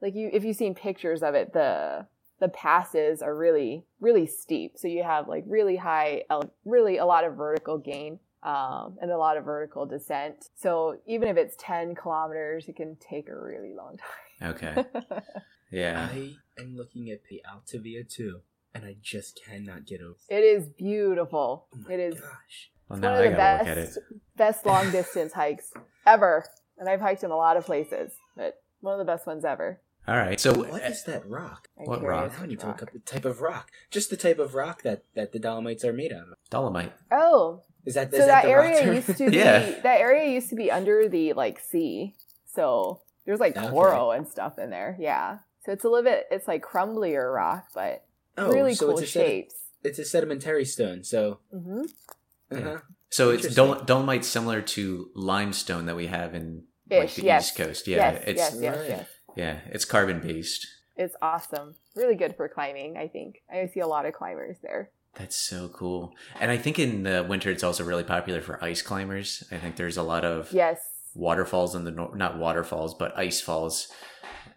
[0.00, 2.06] like you, if you've seen pictures of it, the
[2.42, 4.72] the passes are really really steep.
[4.76, 6.24] So you have like really high,
[6.64, 8.18] really a lot of vertical gain.
[8.44, 10.48] Um, and a lot of vertical descent.
[10.56, 13.98] So even if it's 10 kilometers, it can take a really long
[14.40, 14.50] time.
[14.56, 14.84] Okay.
[15.70, 16.08] Yeah.
[16.12, 18.40] I am looking at the Alta Via too,
[18.74, 20.16] and I just cannot get over.
[20.28, 21.66] it is beautiful.
[21.74, 22.70] Oh my It is gosh.
[22.88, 23.98] Well, one of I the gotta look at best
[24.36, 25.72] best long distance hikes
[26.06, 26.44] ever.
[26.78, 29.80] And I've hiked in a lot of places, but one of the best ones ever.
[30.08, 30.40] All right.
[30.40, 31.68] So What is that rock?
[31.78, 32.32] I'm What rock?
[32.36, 32.80] Now I need to rock.
[32.80, 33.70] look up the type of rock.
[33.90, 36.34] Just the type of rock that, that the Dolomites are made out of.
[36.50, 36.92] Dolomite.
[37.12, 39.60] Oh, Is that so is that, the rock area used to be Yeah.
[39.82, 42.14] that area used to be under the like sea
[42.46, 43.68] so there's like Okay.
[43.70, 47.66] coral and stuff in there yeah so it's a little bit it's like crumblier rock
[47.74, 48.04] but
[48.38, 51.02] oh, really so cool it's a sedi- shapes it's a sedimentary stone.
[51.04, 51.82] So hmm
[52.52, 52.78] Uh-huh.
[53.10, 57.48] So it's dol- dolomite similar to limestone that we have in like Ish, the yes.
[57.48, 57.88] East Coast.
[57.88, 58.88] Yeah, yes, it's yes, yes, Right.
[58.88, 59.08] yes.
[59.36, 60.66] Yeah, it's carbon based.
[60.96, 61.76] It's awesome.
[61.96, 63.42] Really good for climbing, I think.
[63.50, 64.90] I see a lot of climbers there.
[65.14, 66.14] That's so cool.
[66.40, 69.44] And I think in the winter it's also really popular for ice climbers.
[69.50, 70.78] I think there's a lot of Yes.
[71.14, 73.88] waterfalls on the nor- not waterfalls, but ice falls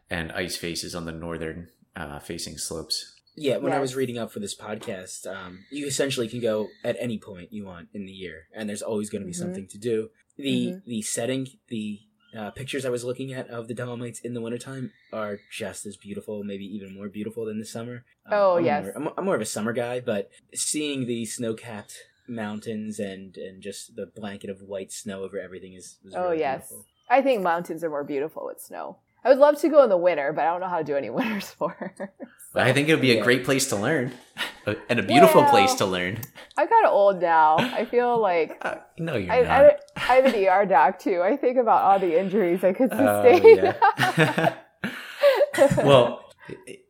[0.09, 3.13] and ice faces on the northern uh, facing slopes.
[3.37, 6.95] Yeah, when I was reading up for this podcast, um, you essentially can go at
[6.99, 9.37] any point you want in the year, and there's always going to be Mhm.
[9.39, 10.09] something to do.
[10.37, 10.85] The Mhm.
[10.85, 11.99] the setting, the
[12.37, 15.97] uh, pictures I was looking at of the Dolomites in the wintertime are just as
[15.97, 18.03] beautiful, maybe even more beautiful than the summer.
[18.25, 18.83] Um, Oh, I'm yes.
[18.83, 21.93] More, I'm, I'm more of a summer guy, but seeing the snow-capped
[22.27, 26.39] mountains and and just the blanket of white snow over everything is, is Oh, really
[26.39, 26.67] yes.
[26.69, 26.85] beautiful.
[27.09, 28.97] I think mountains are more beautiful with snow.
[29.25, 30.95] I would love to go in the winter, but I don't know how to do
[30.95, 31.99] any winter sports.
[32.53, 34.13] But I think it would be a great place to learn
[34.87, 36.19] and a beautiful Well- place to learn.
[36.57, 37.57] I'm kind of old now.
[37.57, 39.49] I feel like Uh, no, you're I, not.
[39.51, 41.21] I, I have an ER doc too.
[41.21, 43.57] I think about all the injuries I could Oh, sustain.
[43.57, 44.53] yeah.
[45.83, 46.23] well,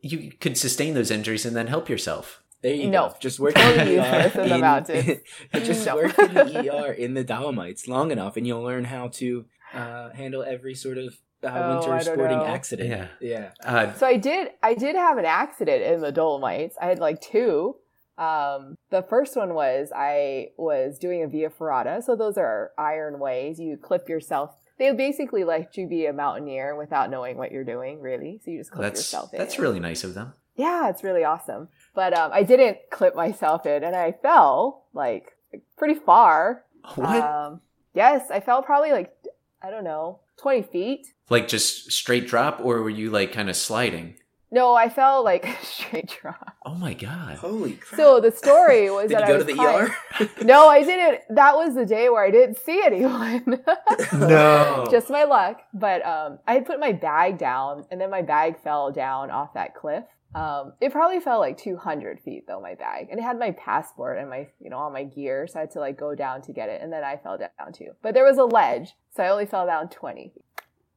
[0.02, 2.42] you could sustain those injuries and then help yourself.
[2.62, 3.08] There you No.
[3.08, 3.14] go.
[3.20, 5.20] Just work Totally in the ER useless in the mountains.
[5.54, 5.96] just No.
[5.96, 9.44] work in the ER in the Dolomites long enough, and you'll learn how to
[9.74, 12.46] uh, handle every sort of uh, Oh, winter I sporting know.
[12.46, 12.88] accident.
[12.88, 13.08] Yeah.
[13.20, 13.50] yeah.
[13.64, 16.76] Uh, So I did I did have an accident in the Dolomites.
[16.80, 17.76] I had like two.
[18.18, 22.02] Um, the first one was I was doing a via ferrata.
[22.02, 23.60] So those are iron ways.
[23.60, 24.54] You clip yourself.
[24.78, 28.40] They basically let you be a mountaineer without knowing what you're doing, really.
[28.44, 29.38] So you just clip that's yourself in.
[29.38, 30.32] that's really nice of them.
[30.56, 31.68] yeah, it's really awesome.
[31.94, 35.32] But um, I didn't clip myself in, and I fell like
[35.78, 36.64] pretty far.
[36.94, 37.22] What?
[37.22, 37.60] Um,
[37.94, 39.12] yes, I fell probably like
[39.62, 41.06] I don't know, twenty feet.
[41.30, 44.16] like just straight drop, or were you like kind of sliding?
[44.52, 46.54] No, I fell like straight drop.
[46.64, 47.36] Oh my god!
[47.38, 47.98] Holy crap.
[47.98, 49.90] So the story was Did that you I go was to the climbing-
[50.40, 50.44] ER?
[50.44, 51.20] No, I didn't.
[51.30, 53.62] That was the day where I didn't see anyone.
[54.12, 54.86] No.
[54.90, 55.60] Just my luck.
[55.74, 59.52] But um, I had put my bag down, and then my bag fell down off
[59.54, 60.04] that cliff.
[60.36, 64.18] Um, it probably fell like 200 feet though, my bag, and it had my passport
[64.18, 66.52] and my, you know, all my gear, so I had to like go down to
[66.52, 67.92] get it, and then I fell down too.
[68.02, 70.44] But there was a ledge, so I only fell down 20 feet.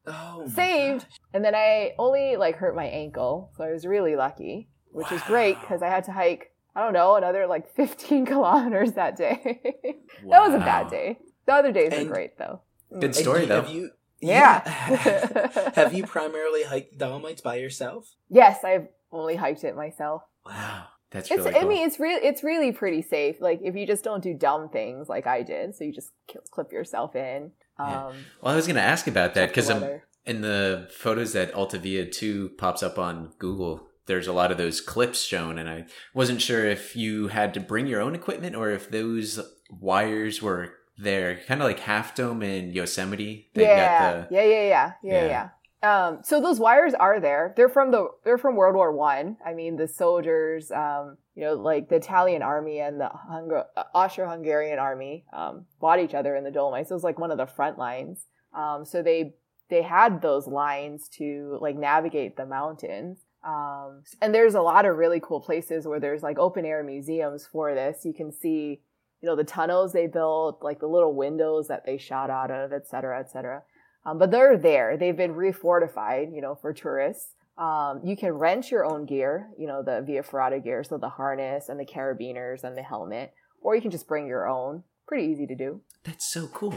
[0.07, 1.03] oh, my Saved.
[1.09, 1.19] gosh.
[1.33, 5.21] And then I only like hurt my ankle, so I was really lucky, which is
[5.23, 6.51] great because I had to hike.
[6.75, 9.61] I don't know another like 15 kilometers that day.
[10.29, 11.17] that was a bad day.
[11.45, 12.61] The other days And- were great though.
[12.99, 13.61] Good story you- though.
[13.61, 13.91] Have you?
[14.21, 14.67] Yeah.
[15.75, 18.15] have you primarily hiked the Dolomites by yourself?
[18.29, 20.23] Yes, I've only hiked it myself.
[20.45, 23.41] Wow, that's It's really I mean it's really it's really pretty safe.
[23.41, 26.11] Like if you just don't do dumb things like I did, so you just
[26.51, 27.51] clip yourself in.
[27.79, 28.07] Yeah.
[28.07, 30.03] Um, well, I was going to ask about that because weather.
[30.25, 34.57] in the photos that Alta Via 2 pops up on Google, there's a lot of
[34.57, 38.55] those clips shown, and I wasn't sure if you had to bring your own equipment
[38.55, 43.49] or if those wires were there, kind of like Half Dome in Yosemite.
[43.53, 45.49] They yeah, got the yeah, yeah, yeah, yeah, yeah.
[45.81, 47.53] Um, so those wires are there.
[47.55, 49.37] They're from the they're from World War One.
[49.45, 49.51] I.
[49.51, 54.77] I mean, the soldiers, um, you know, like the Italian army and the Hungar- Austro-Hungarian
[54.77, 56.91] army, um, fought each other in the Dolomites.
[56.91, 58.25] It was like one of the front lines.
[58.53, 59.35] Um, so they
[59.69, 63.19] they had those lines to like navigate the mountains.
[63.41, 67.47] Um, and there's a lot of really cool places where there's like open air museums
[67.49, 68.03] for this.
[68.03, 68.81] You can see,
[69.21, 72.73] you know, the tunnels they built, like the little windows that they shot out of,
[72.73, 73.61] et cetera, et cetera.
[74.05, 74.97] Um, but they're there.
[74.97, 77.33] They've been refortified, you know, for tourists.
[77.57, 81.09] Um, you can rent your own gear, you know, the Via Ferrata gear, so the
[81.09, 84.83] harness and the carabiners and the helmet, or you can just bring your own.
[85.07, 85.81] Pretty easy to do.
[86.03, 86.75] That's so cool.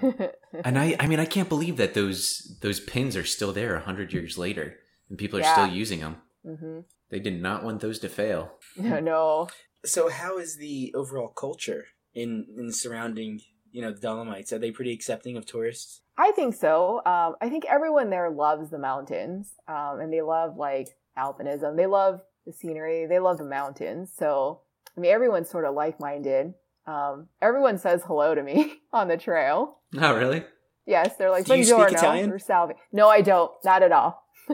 [0.64, 3.80] And I, I mean, I can't believe that those those pins are still there a
[3.80, 4.76] hundred years later,
[5.10, 5.52] and people are Yeah.
[5.52, 6.16] still using them.
[6.44, 8.52] hmm They did not want those to fail.
[8.76, 9.48] No, no.
[9.84, 11.84] So, how is the overall culture
[12.14, 13.40] in in surrounding
[13.74, 14.52] you know the Dolomites?
[14.52, 16.00] Are they pretty accepting of tourists?
[16.16, 16.98] I think so.
[17.04, 21.76] Um, I think everyone there loves the mountains, um, and they love like alpinism.
[21.76, 23.06] They love the scenery.
[23.06, 24.12] They love the mountains.
[24.16, 24.60] So,
[24.96, 26.54] I mean, everyone's sort of like minded.
[26.86, 29.78] Um, everyone says hello to me on the trail.
[29.98, 30.44] Oh, really?
[30.86, 32.30] Yes, they're like Do you speak buongiorno Italian?
[32.30, 32.72] or salve.
[32.92, 33.50] No, I don't.
[33.64, 34.22] Not at all.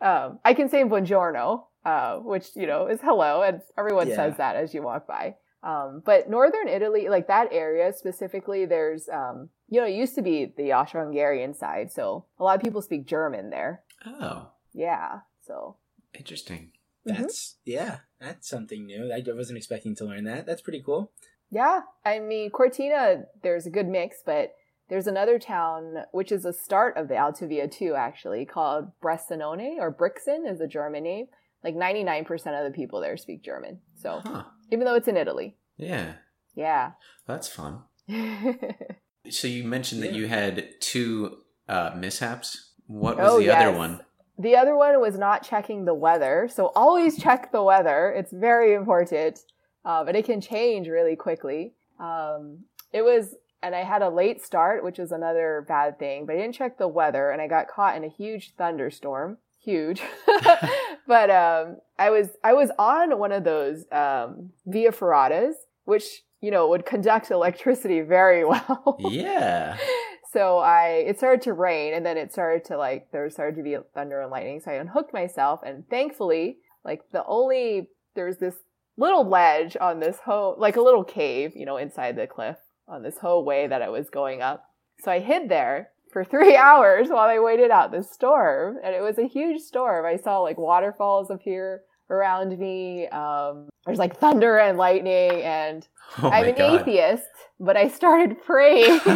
[0.00, 4.16] um, I can say buongiorno, uh, which you know is hello, and everyone Yeah.
[4.16, 5.36] says that as you walk by.
[5.62, 10.22] Um, but northern Italy, like that area specifically, there's um, you know, it used to
[10.22, 13.82] be the Austro-Hungarian side, so a lot of people speak German there.
[14.06, 15.76] Oh, Yeah, so
[16.14, 16.72] interesting.
[17.06, 17.16] Mhm.
[17.18, 19.12] That's yeah, that's something new.
[19.12, 20.46] I wasn't expecting to learn that.
[20.46, 21.12] That's pretty cool.
[21.50, 24.54] Yeah, I mean Cortina, there's a good mix, but
[24.88, 29.78] there's another town which is the start of the Alta Via too, actually called Bressanone
[29.78, 31.26] or Brixen is the German name.
[31.62, 33.80] Like 99% of the people there speak German.
[33.94, 34.44] So Huh?
[34.70, 36.14] Even though it's in Italy, Yeah.
[36.54, 36.92] Yeah.
[37.26, 37.82] That's fun.
[39.28, 42.72] So you mentioned that you had two uh, mishaps.
[42.86, 44.00] What was Oh, the other one?
[44.38, 46.48] The other one was not checking the weather.
[46.52, 48.12] So always check the weather.
[48.16, 49.40] It's very important.
[49.84, 51.74] Uh, but it can change really quickly.
[52.00, 56.34] Um, it was, and I had a late start, which was another bad thing, but
[56.34, 59.36] I didn't check the weather and I got caught in a huge thunderstorm.
[59.62, 60.02] Huge.
[61.10, 66.52] but um, I was I was on one of those um, via ferratas, which you
[66.52, 68.96] know would conduct electricity very well.
[69.00, 69.76] Yeah.
[70.32, 73.64] So I, it started to rain and then it started to like, there started to
[73.64, 74.60] be thunder and lightning.
[74.60, 78.54] So I unhooked myself and thankfully, like the only, there's this
[78.96, 83.02] little ledge on this whole, like a little cave, you know, inside the cliff on
[83.02, 84.66] this whole way that I was going up.
[85.02, 88.78] So I hid there for three hours while I waited out the storm.
[88.82, 90.04] And it was a huge storm.
[90.04, 93.06] I saw like waterfalls appear around me.
[93.08, 95.86] Um, there's like thunder and lightning and
[96.18, 96.80] Oh I'm an god.
[96.80, 97.28] atheist,
[97.60, 99.00] but I started praying.
[99.04, 99.14] but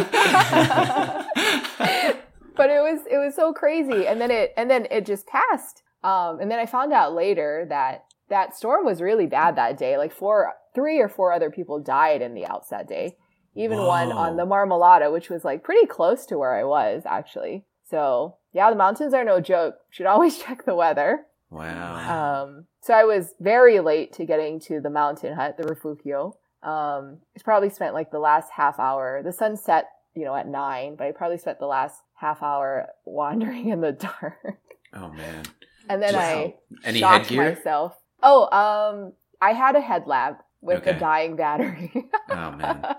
[2.69, 5.83] it was it was so crazy, and then it and then it just passed.
[6.03, 9.97] Um, and then I found out later that that storm was really bad that day.
[9.97, 13.17] Like four, three or four other people died in the Alps that day.
[13.55, 17.63] Even one on the Marmolada, which was like pretty close to where I was actually.
[17.89, 19.75] So yeah, the mountains are no joke.
[19.89, 21.25] Should always check the weather.
[21.49, 22.43] wow.
[22.43, 26.37] Um, so I was very late to getting to the mountain hut, the refugio.
[26.63, 29.21] Um, I probably spent like the last half hour.
[29.23, 32.87] The sun set, you know, at nine, but I probably spent the last half hour
[33.05, 33.91] wandering in the
[34.21, 34.57] dark.
[34.93, 35.45] oh man.
[35.87, 36.21] And then Wow.
[36.21, 37.55] I Any shocked headgear?
[37.55, 37.95] myself.
[38.23, 40.91] Oh, um, I had a headlamp with Okay.
[40.91, 41.91] a dying battery.
[42.29, 42.83] Oh man.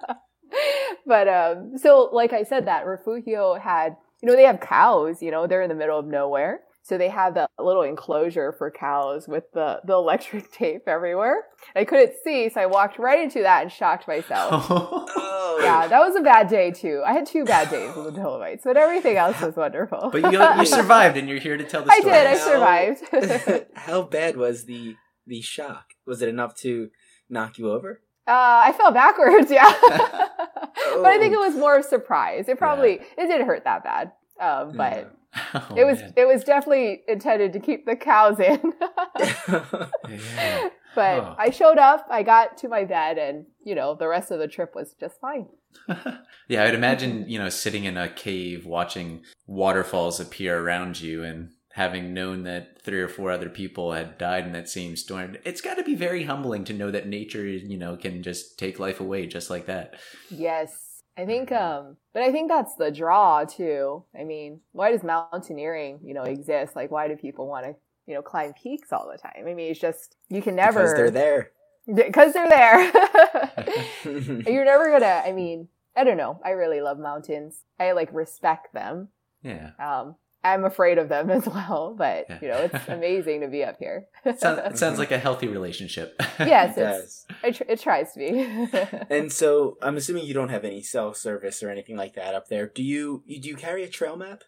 [1.06, 5.22] but um, so like I said, that refugio had, you know, they have cows.
[5.22, 8.70] You know, they're in the middle of nowhere, so they have that little enclosure for
[8.70, 11.44] cows with the the electric tape everywhere.
[11.74, 14.66] I couldn't see, so I walked right into that and shocked myself.
[15.48, 17.02] Oh, yeah, that was a bad day too.
[17.06, 20.10] I had two bad days in the Dolomites, but everything else was wonderful.
[20.12, 22.12] but you you survived and you're here to tell the story.
[22.12, 22.26] I did.
[22.26, 23.66] I How- survived.
[23.74, 25.94] How bad was the the shock?
[26.04, 26.90] Was it enough to
[27.30, 28.02] knock you over?
[28.26, 28.32] Uh,
[28.66, 29.72] I fell backwards, yeah.
[31.02, 32.48] But I think it was more of surprise.
[32.48, 35.12] It probably it didn't hurt that bad, um, but
[35.54, 36.12] Oh, it was man.
[36.16, 38.72] it was definitely intended to keep the cows in.
[40.08, 40.68] Yeah.
[40.94, 41.36] but.
[41.38, 44.48] I showed up, I got to my bed, and you know the rest of the
[44.48, 45.46] trip was just fine.
[46.48, 51.50] yeah, I'd imagine, you know, sitting in a cave watching waterfalls appear around you and
[51.72, 55.36] having known that three or four other people had died in that same storm.
[55.44, 58.78] It's got to be very humbling to know that nature, you know, can just take
[58.78, 59.96] life away just like that.
[60.30, 60.85] Yes,
[61.16, 64.04] I think, um, but I think that's the draw too.
[64.18, 66.76] I mean, why does mountaineering, you know, exist?
[66.76, 67.74] Like, why do people want to,
[68.06, 69.46] you know, climb peaks all the time?
[69.48, 71.50] I mean, it's just you can never because they're there.
[71.86, 72.92] because they're there.
[74.52, 75.22] You're never gonna.
[75.24, 76.40] I mean, I don't know.
[76.44, 77.62] I really love mountains.
[77.80, 79.08] I like respect them.
[79.42, 79.70] Yeah.
[79.78, 80.16] Um,
[80.52, 82.38] I'm afraid of them as well, but Yeah.
[82.42, 84.06] you know, it's amazing to be up here.
[84.24, 86.14] It sounds, it sounds like a healthy relationship.
[86.38, 87.26] yes, It does.
[87.44, 88.68] it, tr- it tries to be.
[89.14, 92.48] And so I'm assuming you don't have any cell service or anything like that up
[92.48, 92.66] there.
[92.68, 93.22] Do you?
[93.26, 94.44] you- Do you carry a trail map?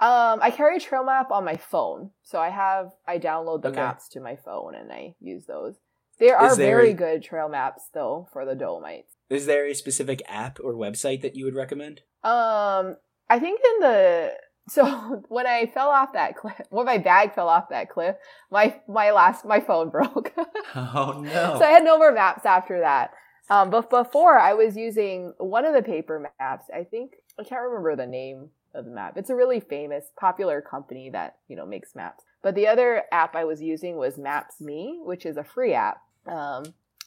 [0.00, 3.68] um, I carry a trail map on my phone, so I have I download the
[3.68, 3.76] Okay.
[3.80, 5.76] maps to my phone and I use those.
[6.18, 9.14] There are there very a- good trail maps though for the Dolomites.
[9.30, 12.02] Is there a specific app or website that you would recommend?
[12.24, 12.96] Um,
[13.30, 14.32] I think in the
[14.68, 18.16] so when I fell off that cliff, when my bag fell off that cliff,
[18.50, 20.32] my my last my phone broke.
[20.74, 21.56] oh, no.
[21.58, 23.12] so I had no more maps after that.
[23.50, 26.66] Um, but before I was using one of the paper maps.
[26.74, 29.16] I think I can't remember the name of the map.
[29.16, 32.24] It's a really famous, popular company that you know makes maps.
[32.42, 36.02] But the other app I was using was Maps Me, which is a free app.
[36.26, 36.64] Um,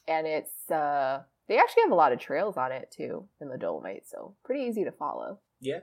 [0.07, 3.57] and it's uh, they actually have a lot of trails on it too in the
[3.57, 5.39] Dolomites, so pretty easy to follow.
[5.59, 5.79] Yeah.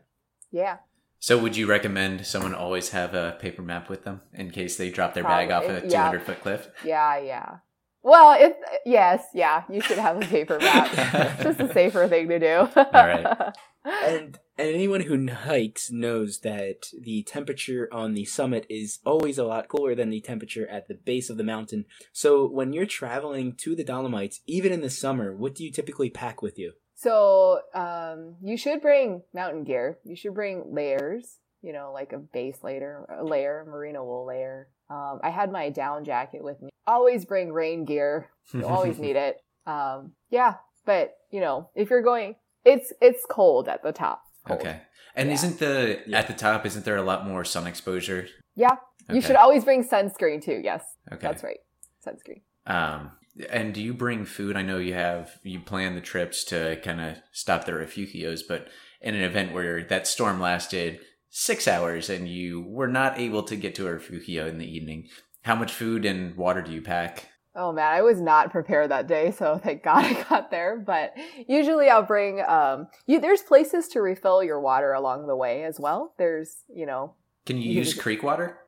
[0.50, 0.78] Yeah.
[1.24, 4.90] So, would you recommend someone always have a paper map with them in case they
[4.90, 6.10] drop their bag off Probably, a yeah.
[6.10, 6.68] 200 foot cliff?
[6.84, 7.56] Yeah, yeah.
[8.02, 10.90] Well, it yes, yeah, you should have a paper map.
[10.92, 12.56] It's just a safer thing to do.
[12.76, 13.54] All right.
[13.86, 19.44] And and anyone who hikes knows that the temperature on the summit is always a
[19.44, 21.84] lot cooler than the temperature at the base of the mountain.
[22.12, 26.08] So when you're traveling to the Dolomites, even in the summer, what do you typically
[26.08, 26.72] pack with you?
[27.04, 29.98] So, um, you should bring mountain gear.
[30.04, 31.38] You should bring layers.
[31.62, 34.68] You know, like a base layer, a layer, merino wool layer.
[34.90, 36.68] Um, I had my down jacket with me.
[36.86, 38.28] Always bring rain gear.
[38.52, 39.36] You always need it.
[39.66, 42.34] Um, yeah, but you know, if you're going,
[42.66, 44.20] it's it's cold at the top.
[44.46, 44.60] Cold.
[44.60, 44.82] Okay.
[45.16, 45.34] And Yeah.
[45.36, 46.18] isn't the Yeah.
[46.18, 46.66] at the top?
[46.66, 48.26] Isn't there a lot more sun exposure?
[48.56, 48.76] Yeah,
[49.10, 50.60] you should always bring sunscreen too.
[50.62, 51.26] Yes, Okay.
[51.26, 51.60] that's right,
[52.06, 52.42] sunscreen.
[52.66, 53.12] Um,
[53.50, 54.56] And do you bring food?
[54.56, 58.68] I know you have you plan the trips to kind of stop the refugios, but
[59.00, 63.56] in an event where that storm lasted six hours and you were not able to
[63.56, 65.08] get to a refugio in the evening,
[65.42, 67.28] how much food and water do you pack?
[67.56, 70.76] Oh man, I was not prepared that day, so thank God I got there.
[70.76, 71.14] But
[71.48, 75.78] usually I'll bring um you there's places to refill your water along the way as
[75.80, 76.14] well.
[76.18, 77.14] There's, you know,
[77.46, 78.58] Can you You use just- creek water?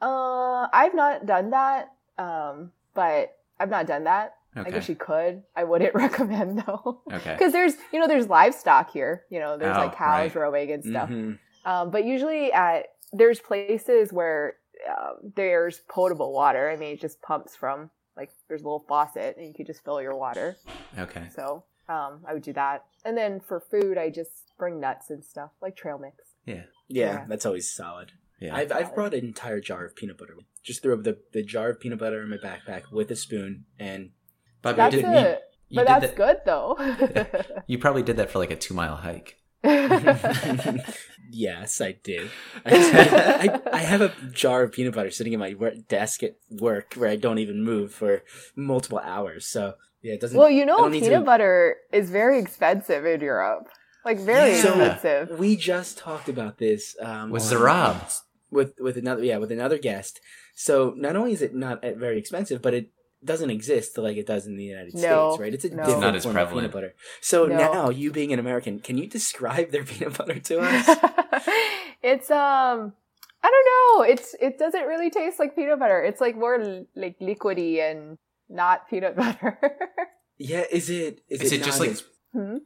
[0.00, 1.88] uh I've not done that.
[2.18, 4.34] Um but I've not done that.
[4.54, 5.42] I guess you could.
[5.54, 7.02] I wouldn't recommend though.
[7.12, 7.32] Okay.
[7.34, 9.24] Because there's, you know, there's livestock here.
[9.28, 10.42] You know, there's Oh, like cows right.
[10.42, 11.10] roaming and stuff.
[11.10, 11.38] Mhm.
[11.66, 14.54] Um, but usually at there's places where
[14.88, 16.70] um, there's potable water.
[16.70, 19.84] I mean, it just pumps from like there's a little faucet and you could just
[19.84, 20.56] fill your water.
[20.98, 21.28] Okay.
[21.34, 22.84] So um, I would do that.
[23.04, 26.16] And then for food, I just bring nuts and stuff like trail mix.
[26.46, 26.62] Yeah.
[26.88, 27.24] Yeah, Yeah.
[27.28, 28.12] that's always solid.
[28.40, 28.54] Yeah.
[28.54, 30.34] I've I've brought an entire jar of peanut butter.
[30.62, 34.10] Just threw the the jar of peanut butter in my backpack with a spoon, and
[34.62, 35.40] Bobby, That's you did, it.
[35.68, 37.62] you But did that's that- good though.
[37.66, 39.36] You probably did that for like a two mile hike.
[41.30, 42.30] yes, I did.
[42.64, 46.36] I, I, I have a jar of peanut butter sitting in my work, desk at
[46.50, 48.22] work where I don't even move for
[48.54, 49.46] multiple hours.
[49.46, 50.38] So yeah, it doesn't.
[50.38, 53.68] well, you know, peanut to- butter is very expensive in Europe.
[54.04, 54.56] Like very Yeah.
[54.92, 55.38] expensive.
[55.38, 58.20] We just talked about this um, With on- Zarab.
[58.50, 60.20] With with another yeah with another guest.
[60.54, 62.90] So not only is it not uh, very expensive, but it
[63.24, 65.54] doesn't exist like it does in the United No, States, right?
[65.54, 65.76] It's a no.
[65.84, 66.66] different Not as form prevalent.
[66.66, 66.94] of peanut butter.
[67.20, 67.56] So No.
[67.56, 70.86] now you being an American, can you describe their peanut butter to us?
[72.02, 72.92] it's um
[73.42, 74.12] I don't know.
[74.12, 76.02] It's it doesn't really taste like peanut butter.
[76.02, 79.58] It's like more l- like liquidy and not peanut butter.
[80.38, 82.56] yeah, is it is, Is it, it just like- as- hmm?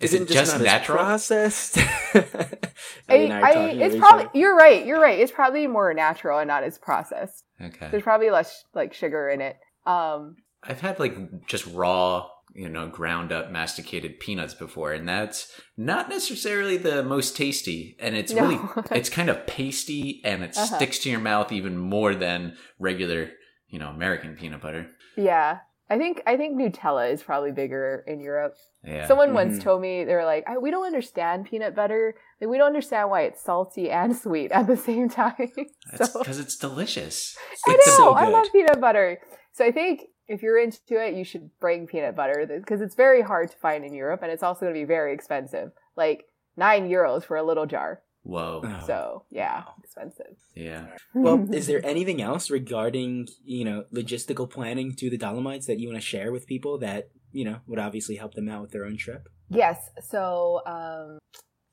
[0.00, 0.98] Is it it just not natural?
[0.98, 1.76] processed?
[1.78, 1.84] I,
[3.08, 4.30] Ellie I I, it's probably other.
[4.38, 4.84] you're right.
[4.86, 5.18] You're right.
[5.18, 7.44] It's probably more natural and not as processed.
[7.60, 7.88] Okay.
[7.90, 9.56] There's probably less like sugar in it.
[9.86, 15.52] Um, I've had like just raw, you know, ground up masticated peanuts before, and that's
[15.76, 17.96] not necessarily the most tasty.
[18.00, 18.42] And it's No.
[18.42, 18.60] really,
[18.92, 20.76] it's kind of pasty and it Uh-huh.
[20.76, 23.30] sticks to your mouth even more than regular,
[23.68, 24.88] you know, American peanut butter.
[25.16, 25.58] yeah,
[25.90, 28.54] I think I think Nutella is probably bigger in Europe.
[28.84, 29.06] Yeah.
[29.08, 29.62] Someone once Mhm.
[29.62, 32.14] told me they were like, I, "We don't understand peanut butter.
[32.40, 35.50] Like, we don't understand why it's salty and sweet at the same time."
[35.98, 37.36] That's so because it's delicious.
[37.66, 39.18] I It's know so I love peanut butter.
[39.52, 43.20] So I think if you're into it, you should bring peanut butter because it's very
[43.22, 46.24] hard to find in Europe, and it's also going to be very expensive, like
[46.56, 48.02] nine euros for a little jar.
[48.22, 48.62] Whoa.
[48.64, 48.86] Oh.
[48.86, 50.36] So yeah, expensive.
[50.54, 50.86] Yeah.
[51.12, 55.88] Well, is there anything else regarding you know logistical planning to the Dolomites that you
[55.88, 58.84] want to share with people that you know would obviously help them out with their
[58.84, 59.28] own trip?
[59.48, 59.90] Yes.
[60.08, 61.18] So um,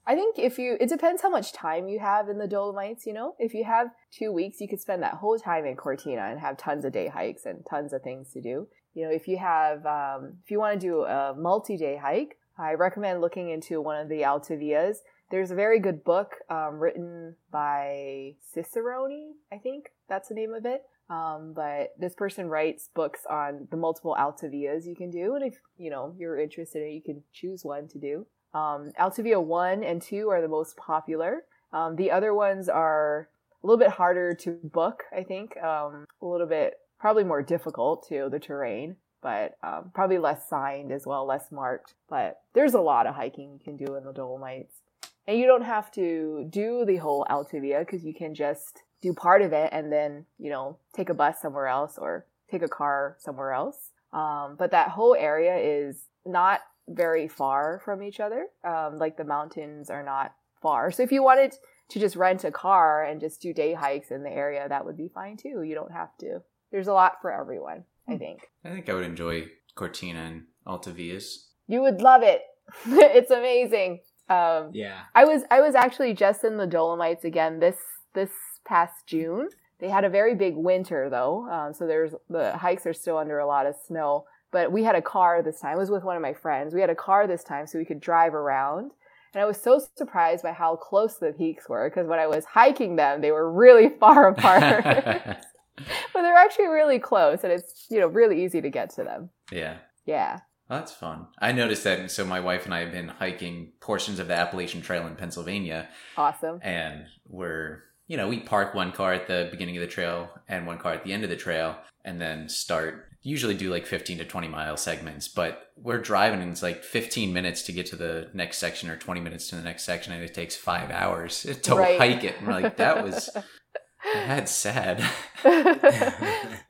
[0.08, 3.06] I think if you, it depends how much time you have in the Dolomites.
[3.06, 6.22] You know, if you have two weeks, you could spend that whole time in Cortina
[6.22, 8.70] and have tons of day hikes and tons of things to do.
[8.94, 12.74] You know, if you have, um, if you want to do a multi-day hike, I
[12.74, 15.02] recommend looking into one of the Alta Vias.
[15.30, 20.66] There's a very good book um, written by Cicerone, I think that's the name of
[20.66, 20.84] it.
[21.10, 25.44] Um, but this person writes books on the multiple Alta Vias you can do, and
[25.44, 28.26] if you know you're interested in it, you can choose one to do.
[28.54, 31.44] Um, Alta Via one and two are the most popular.
[31.72, 33.30] Um, the other ones are
[33.64, 35.58] a little bit harder to book, I think.
[35.58, 40.92] Um, a little bit probably more difficult too, the terrain, but um, probably less signed
[40.92, 41.94] as well, less marked.
[42.10, 44.82] But there's a lot of hiking you can do in the Dolomites.
[45.28, 49.14] And you don't have to do the whole Alta Via because you can just do
[49.14, 52.68] part of it and then, you know, take a bus somewhere else or take a
[52.68, 53.92] car somewhere else.
[54.14, 58.48] Um, but that whole area is not very far from each other.
[58.64, 60.92] Um, like the mountains are not far.
[60.92, 61.56] So if you wanted
[61.90, 64.98] to just rent a car and just do day hikes in the area, that would
[64.98, 65.64] be fine too.
[65.64, 66.42] You don't have to.
[66.72, 68.50] There's a lot for everyone, I think.
[68.64, 71.50] I think I would enjoy Cortina and Alta Vias.
[71.68, 72.42] You would love it.
[72.86, 74.00] it's amazing.
[74.30, 75.00] Um, Yeah.
[75.16, 77.78] I was I was actually just in the Dolomites again this
[78.14, 78.32] this
[78.66, 79.50] past June.
[79.80, 83.40] They had a very big winter though, um, so there's the hikes are still under
[83.40, 84.26] a lot of snow.
[84.52, 85.74] But we had a car this time.
[85.74, 86.74] I was with one of my friends.
[86.74, 88.92] We had a car this time so we could drive around.
[89.34, 92.46] And I was so surprised by how close the peaks were because when I was
[92.46, 94.84] hiking them, they were really far apart.
[94.86, 99.30] but they're actually really close, and it's you know really easy to get to them.
[99.52, 99.78] yeah.
[100.06, 100.40] Yeah.
[100.70, 101.28] Well, that's fun.
[101.40, 102.12] I noticed that.
[102.12, 105.88] So my wife and I have been hiking portions of the Appalachian Trail in Pennsylvania,
[106.18, 106.60] Awesome.
[106.62, 110.66] and we're you know we park one car at the beginning of the trail and
[110.68, 113.04] one car at the end of the trail, and then start.
[113.24, 117.34] Usually do like 15 to 20 mile segments, but we're driving and it's like 15
[117.34, 120.24] minutes to get to the next section or 20 minutes to the next section, and
[120.24, 121.98] it takes five hours to Right.
[122.00, 122.36] hike it.
[122.38, 123.30] And we're like, that was
[124.14, 125.00] that's sad.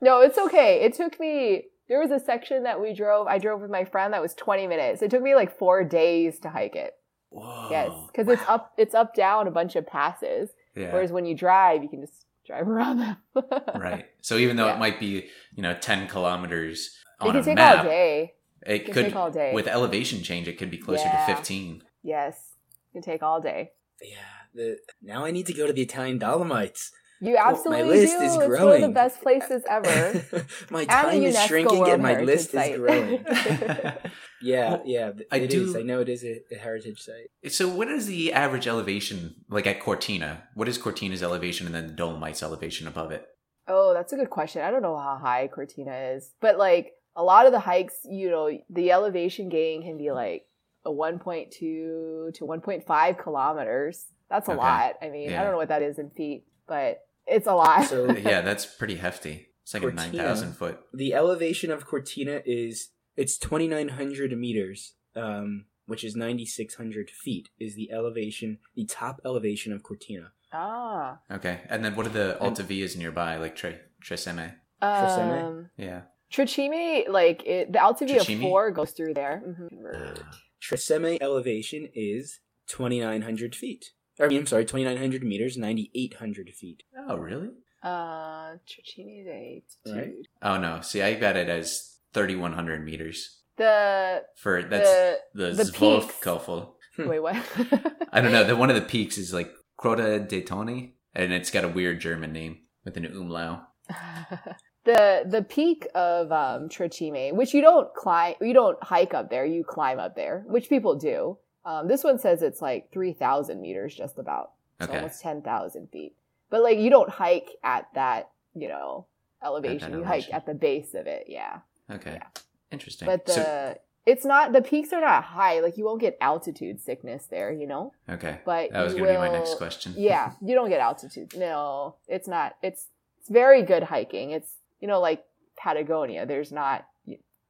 [0.02, 0.82] no, it's okay.
[0.84, 3.28] It took me There was a section that we drove.
[3.28, 5.02] I drove with my friend that was 20 minutes.
[5.02, 6.94] It took me like four days to hike it.
[7.30, 7.68] Whoa.
[7.72, 10.50] Yes, because it's up, it's up down a bunch of passes.
[10.76, 10.94] Yeah.
[10.94, 13.18] Whereas when you drive, you can just drive around them.
[13.76, 14.06] right.
[14.22, 14.76] So even though Yeah.
[14.76, 18.34] it might be, you know, 10 kilometers it on can a take map, all day.
[18.66, 19.52] it can could, take all day.
[19.54, 21.26] with elevation change, it could be closer Yeah.
[21.26, 21.84] to 15.
[22.04, 22.54] Yes,
[22.90, 23.72] it can take all day.
[24.02, 24.16] Yeah.
[24.54, 26.92] The, now I need to go to the Italian Dolomites.
[27.20, 28.24] You Oh, my absolutely list do.
[28.26, 30.24] is It's one of the best places ever.
[30.70, 32.72] my and time is UNESCO shrinking World and my Heritage list Site.
[32.74, 33.26] is growing.
[34.40, 35.76] Yeah, yeah, th- I it do- is.
[35.76, 37.52] I know it is a, a heritage site.
[37.52, 40.44] So what is the average elevation, like at Cortina?
[40.54, 43.26] What is Cortina's elevation and then the Dolomites elevation above it?
[43.68, 44.62] Oh, that's a good question.
[44.62, 48.30] I don't know how high Cortina is, but like a lot of the hikes, you
[48.30, 50.46] know, the elevation gain can be like
[50.86, 54.06] a 1.2 to 1.5 kilometers.
[54.30, 54.60] That's a Okay.
[54.62, 54.94] lot.
[55.02, 55.42] I mean, Yeah.
[55.42, 57.86] I don't know what that is in feet, but it's a lot.
[57.86, 59.48] So yeah, that's pretty hefty.
[59.64, 60.02] It's like Cortina.
[60.04, 60.80] a 9,000 foot.
[60.94, 66.76] the elevation of Cortina is it's twenty nine hundred meters, um, which is ninety six
[66.76, 67.50] hundred feet.
[67.60, 70.32] Is the elevation the top elevation of Cortina?
[70.54, 71.60] ah, Okay.
[71.70, 74.54] And then what are the And- Alta Vias nearby, like Tre- Tresemme?
[74.82, 75.44] Tre Cime?
[75.46, 76.02] um, Yeah.
[76.30, 78.42] Tre Cime, like it, the Alta Via Trachime?
[78.42, 79.42] four goes through there.
[79.46, 80.24] Mhm.
[80.62, 83.92] Tre Cime elevation is twenty nine hundred feet.
[84.20, 86.84] Or, I mean, I'm sorry, twenty nine hundred meters, ninety eight hundred feet.
[87.08, 87.50] Oh, really?
[87.84, 90.14] Uh, Tre Cime is a Right.
[90.42, 90.82] Oh, no.
[90.82, 93.38] See, I got it as 3,100 meters.
[93.58, 96.74] The For that's the, the, the Zvolkofel.
[96.96, 97.08] Hmm.
[97.08, 97.36] wait what?
[98.12, 98.44] I don't know.
[98.44, 102.00] The one of the peaks is like Croda dei Toni, and it's got a weird
[102.00, 103.68] German name with an umlaut.
[104.86, 109.30] the the peak of um, Tre Cime, which you don't climb, you don't hike up
[109.32, 111.38] there, you climb up there, which people do.
[111.68, 114.98] Um, this one says it's like three thousand meters, just about, so Okay.
[114.98, 116.16] almost ten thousand feet.
[116.50, 119.06] But like you don't hike at that, you know,
[119.44, 119.92] elevation.
[119.94, 121.60] You hike at the base of it, yeah.
[121.92, 122.14] Okay.
[122.14, 122.28] Yeah.
[122.72, 123.06] Interesting.
[123.06, 125.60] But the So- it's not the peaks are not high.
[125.60, 127.92] Like you won't get altitude sickness there, you know.
[128.10, 128.40] okay.
[128.46, 129.94] But That was going to be my next question.
[129.98, 131.36] yeah, you don't get altitude.
[131.38, 132.56] No, it's not.
[132.64, 132.88] It's
[133.20, 134.32] it's very good hiking.
[134.32, 135.26] It's you know like
[135.58, 136.26] Patagonia.
[136.26, 136.86] There's not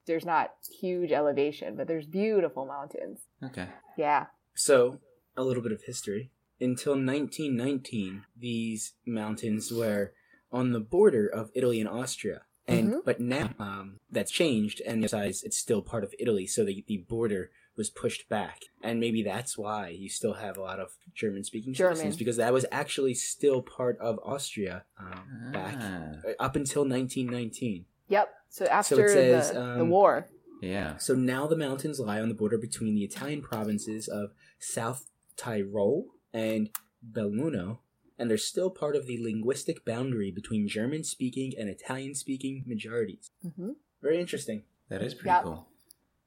[0.08, 3.20] there's not huge elevation, but there's beautiful mountains.
[3.43, 3.68] Okay.
[3.97, 4.28] Yeah.
[4.55, 4.99] So,
[5.36, 6.32] a little bit of history.
[6.60, 10.14] Until 1919, these mountains were
[10.51, 12.41] on the border of Italy and Austria.
[12.70, 13.05] And Mhm.
[13.05, 16.97] but now um, that's changed, and besides, it's still part of Italy, so the, the
[16.97, 21.74] border was pushed back, and maybe that's why you still have a lot of German-speaking
[21.74, 21.95] German.
[21.95, 26.84] citizens because that was actually still part of Austria um, back Ah, uh, up until
[26.84, 27.86] 1919.
[28.10, 28.34] Yep.
[28.49, 30.28] So after says, the, the um, war.
[30.62, 30.97] yeah.
[30.97, 35.05] So now the mountains lie on the border between the Italian provinces of South
[35.36, 36.70] Tyrol and
[37.12, 37.80] Belluno,
[38.18, 43.32] and they're still part of the linguistic boundary between German speaking and Italian speaking majorities.
[43.41, 44.64] hmm Very interesting.
[44.89, 45.43] That is pretty Yep.
[45.43, 45.68] cool.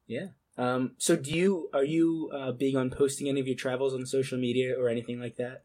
[0.06, 0.26] Yeah.
[0.58, 4.04] Um, so do you are you uh, big on posting any of your travels on
[4.04, 5.64] social media or anything like that?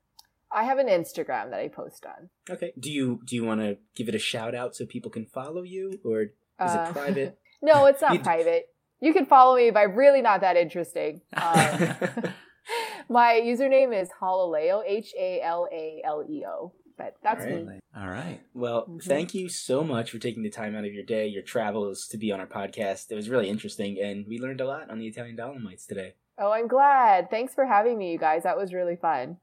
[0.56, 2.30] I have an Instagram that I post on.
[2.50, 2.72] Okay.
[2.80, 5.64] Do you do you want to give it a shout out so people can follow
[5.64, 6.30] you or is
[6.60, 7.38] Uh, it private?
[7.62, 8.70] no, it's not private.
[9.02, 11.22] You can follow me, but I'm really not that interesting.
[11.36, 12.34] Um,
[13.10, 16.72] my username is Halaleo, H A L A L E O.
[16.98, 17.66] But that's Alright.
[17.68, 17.80] me.
[17.96, 18.40] All right.
[18.54, 19.04] Well, Mhm.
[19.04, 22.18] thank you so much for taking the time out of your day, your travels to
[22.18, 23.12] be on our podcast.
[23.12, 26.14] It was really interesting, and we learned a lot on the Italian Dolomites today.
[26.38, 27.30] Oh, I'm glad.
[27.30, 28.44] Thanks for having me, you guys.
[28.44, 29.38] That was really fun.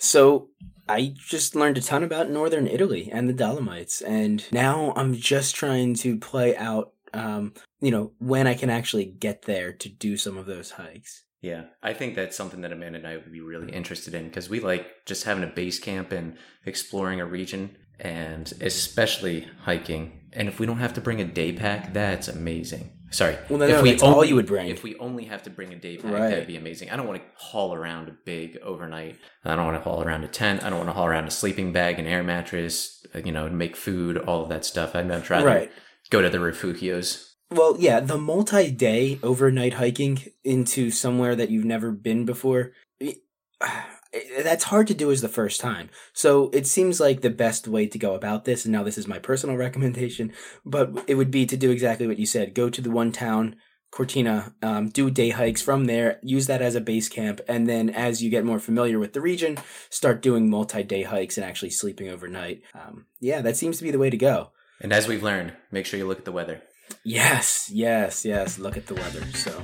[0.00, 0.48] So,
[0.88, 5.54] I just learned a ton about northern Italy and the Dolomites, and now I'm just
[5.54, 10.16] trying to play out, um, you know, when I can actually get there to do
[10.16, 11.22] some of those hikes.
[11.42, 14.50] Yeah, I think that's something that Amanda and I would be really interested in because
[14.50, 16.36] we like just having a base camp and
[16.66, 20.20] exploring a region and especially hiking.
[20.32, 22.90] And if we don't have to bring a day pack, that's amazing.
[23.12, 23.36] Sorry.
[23.48, 24.68] Well, no, if no, we that's all you would bring.
[24.68, 26.30] If we only have to bring a day pack, Right.
[26.30, 26.90] that'd be amazing.
[26.90, 29.16] I don't want to haul around a big overnight.
[29.44, 30.62] I don't want to haul around a tent.
[30.62, 33.48] I don't want to haul around a sleeping bag, an air mattress, uh, you know,
[33.50, 34.94] make food, all of that stuff.
[34.94, 35.72] I'd rather Right.
[36.10, 37.26] go to the refugios.
[37.50, 42.70] Well, yeah, the multi day overnight hiking into somewhere that you've never been before,
[44.12, 45.88] it- that's hard to do as the first time.
[46.12, 49.06] So it seems like the best way to go about this, and now this is
[49.06, 50.32] my personal recommendation,
[50.64, 53.56] but it would be to do exactly what you said go to the one town.
[53.92, 57.90] Cortina, um, do day hikes from there, use that as a base camp, and then
[57.90, 59.58] as you get more familiar with the region,
[59.90, 62.62] start doing multi day hikes and actually sleeping overnight.
[62.72, 64.52] Um, yeah, that seems to be the way to go.
[64.80, 66.62] And as we've learned, make sure you look at the weather.
[67.04, 68.58] Yes, yes, yes.
[68.58, 69.24] Look at the weather.
[69.34, 69.62] So,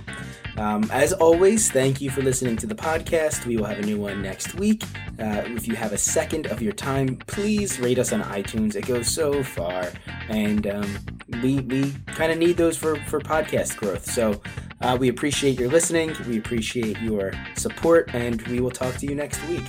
[0.59, 3.45] Um, as always, thank you for listening to the podcast.
[3.45, 4.83] We will have a new one next week.
[5.20, 8.74] Uh, if you have a second of your time, please rate us on iTunes.
[8.74, 9.91] It goes so far,
[10.31, 10.99] and um,
[11.43, 14.11] we we kind of need those for for podcast growth.
[14.11, 14.41] So
[14.81, 16.14] uh, we appreciate your listening.
[16.27, 19.64] We appreciate your support, and we will talk to you next week.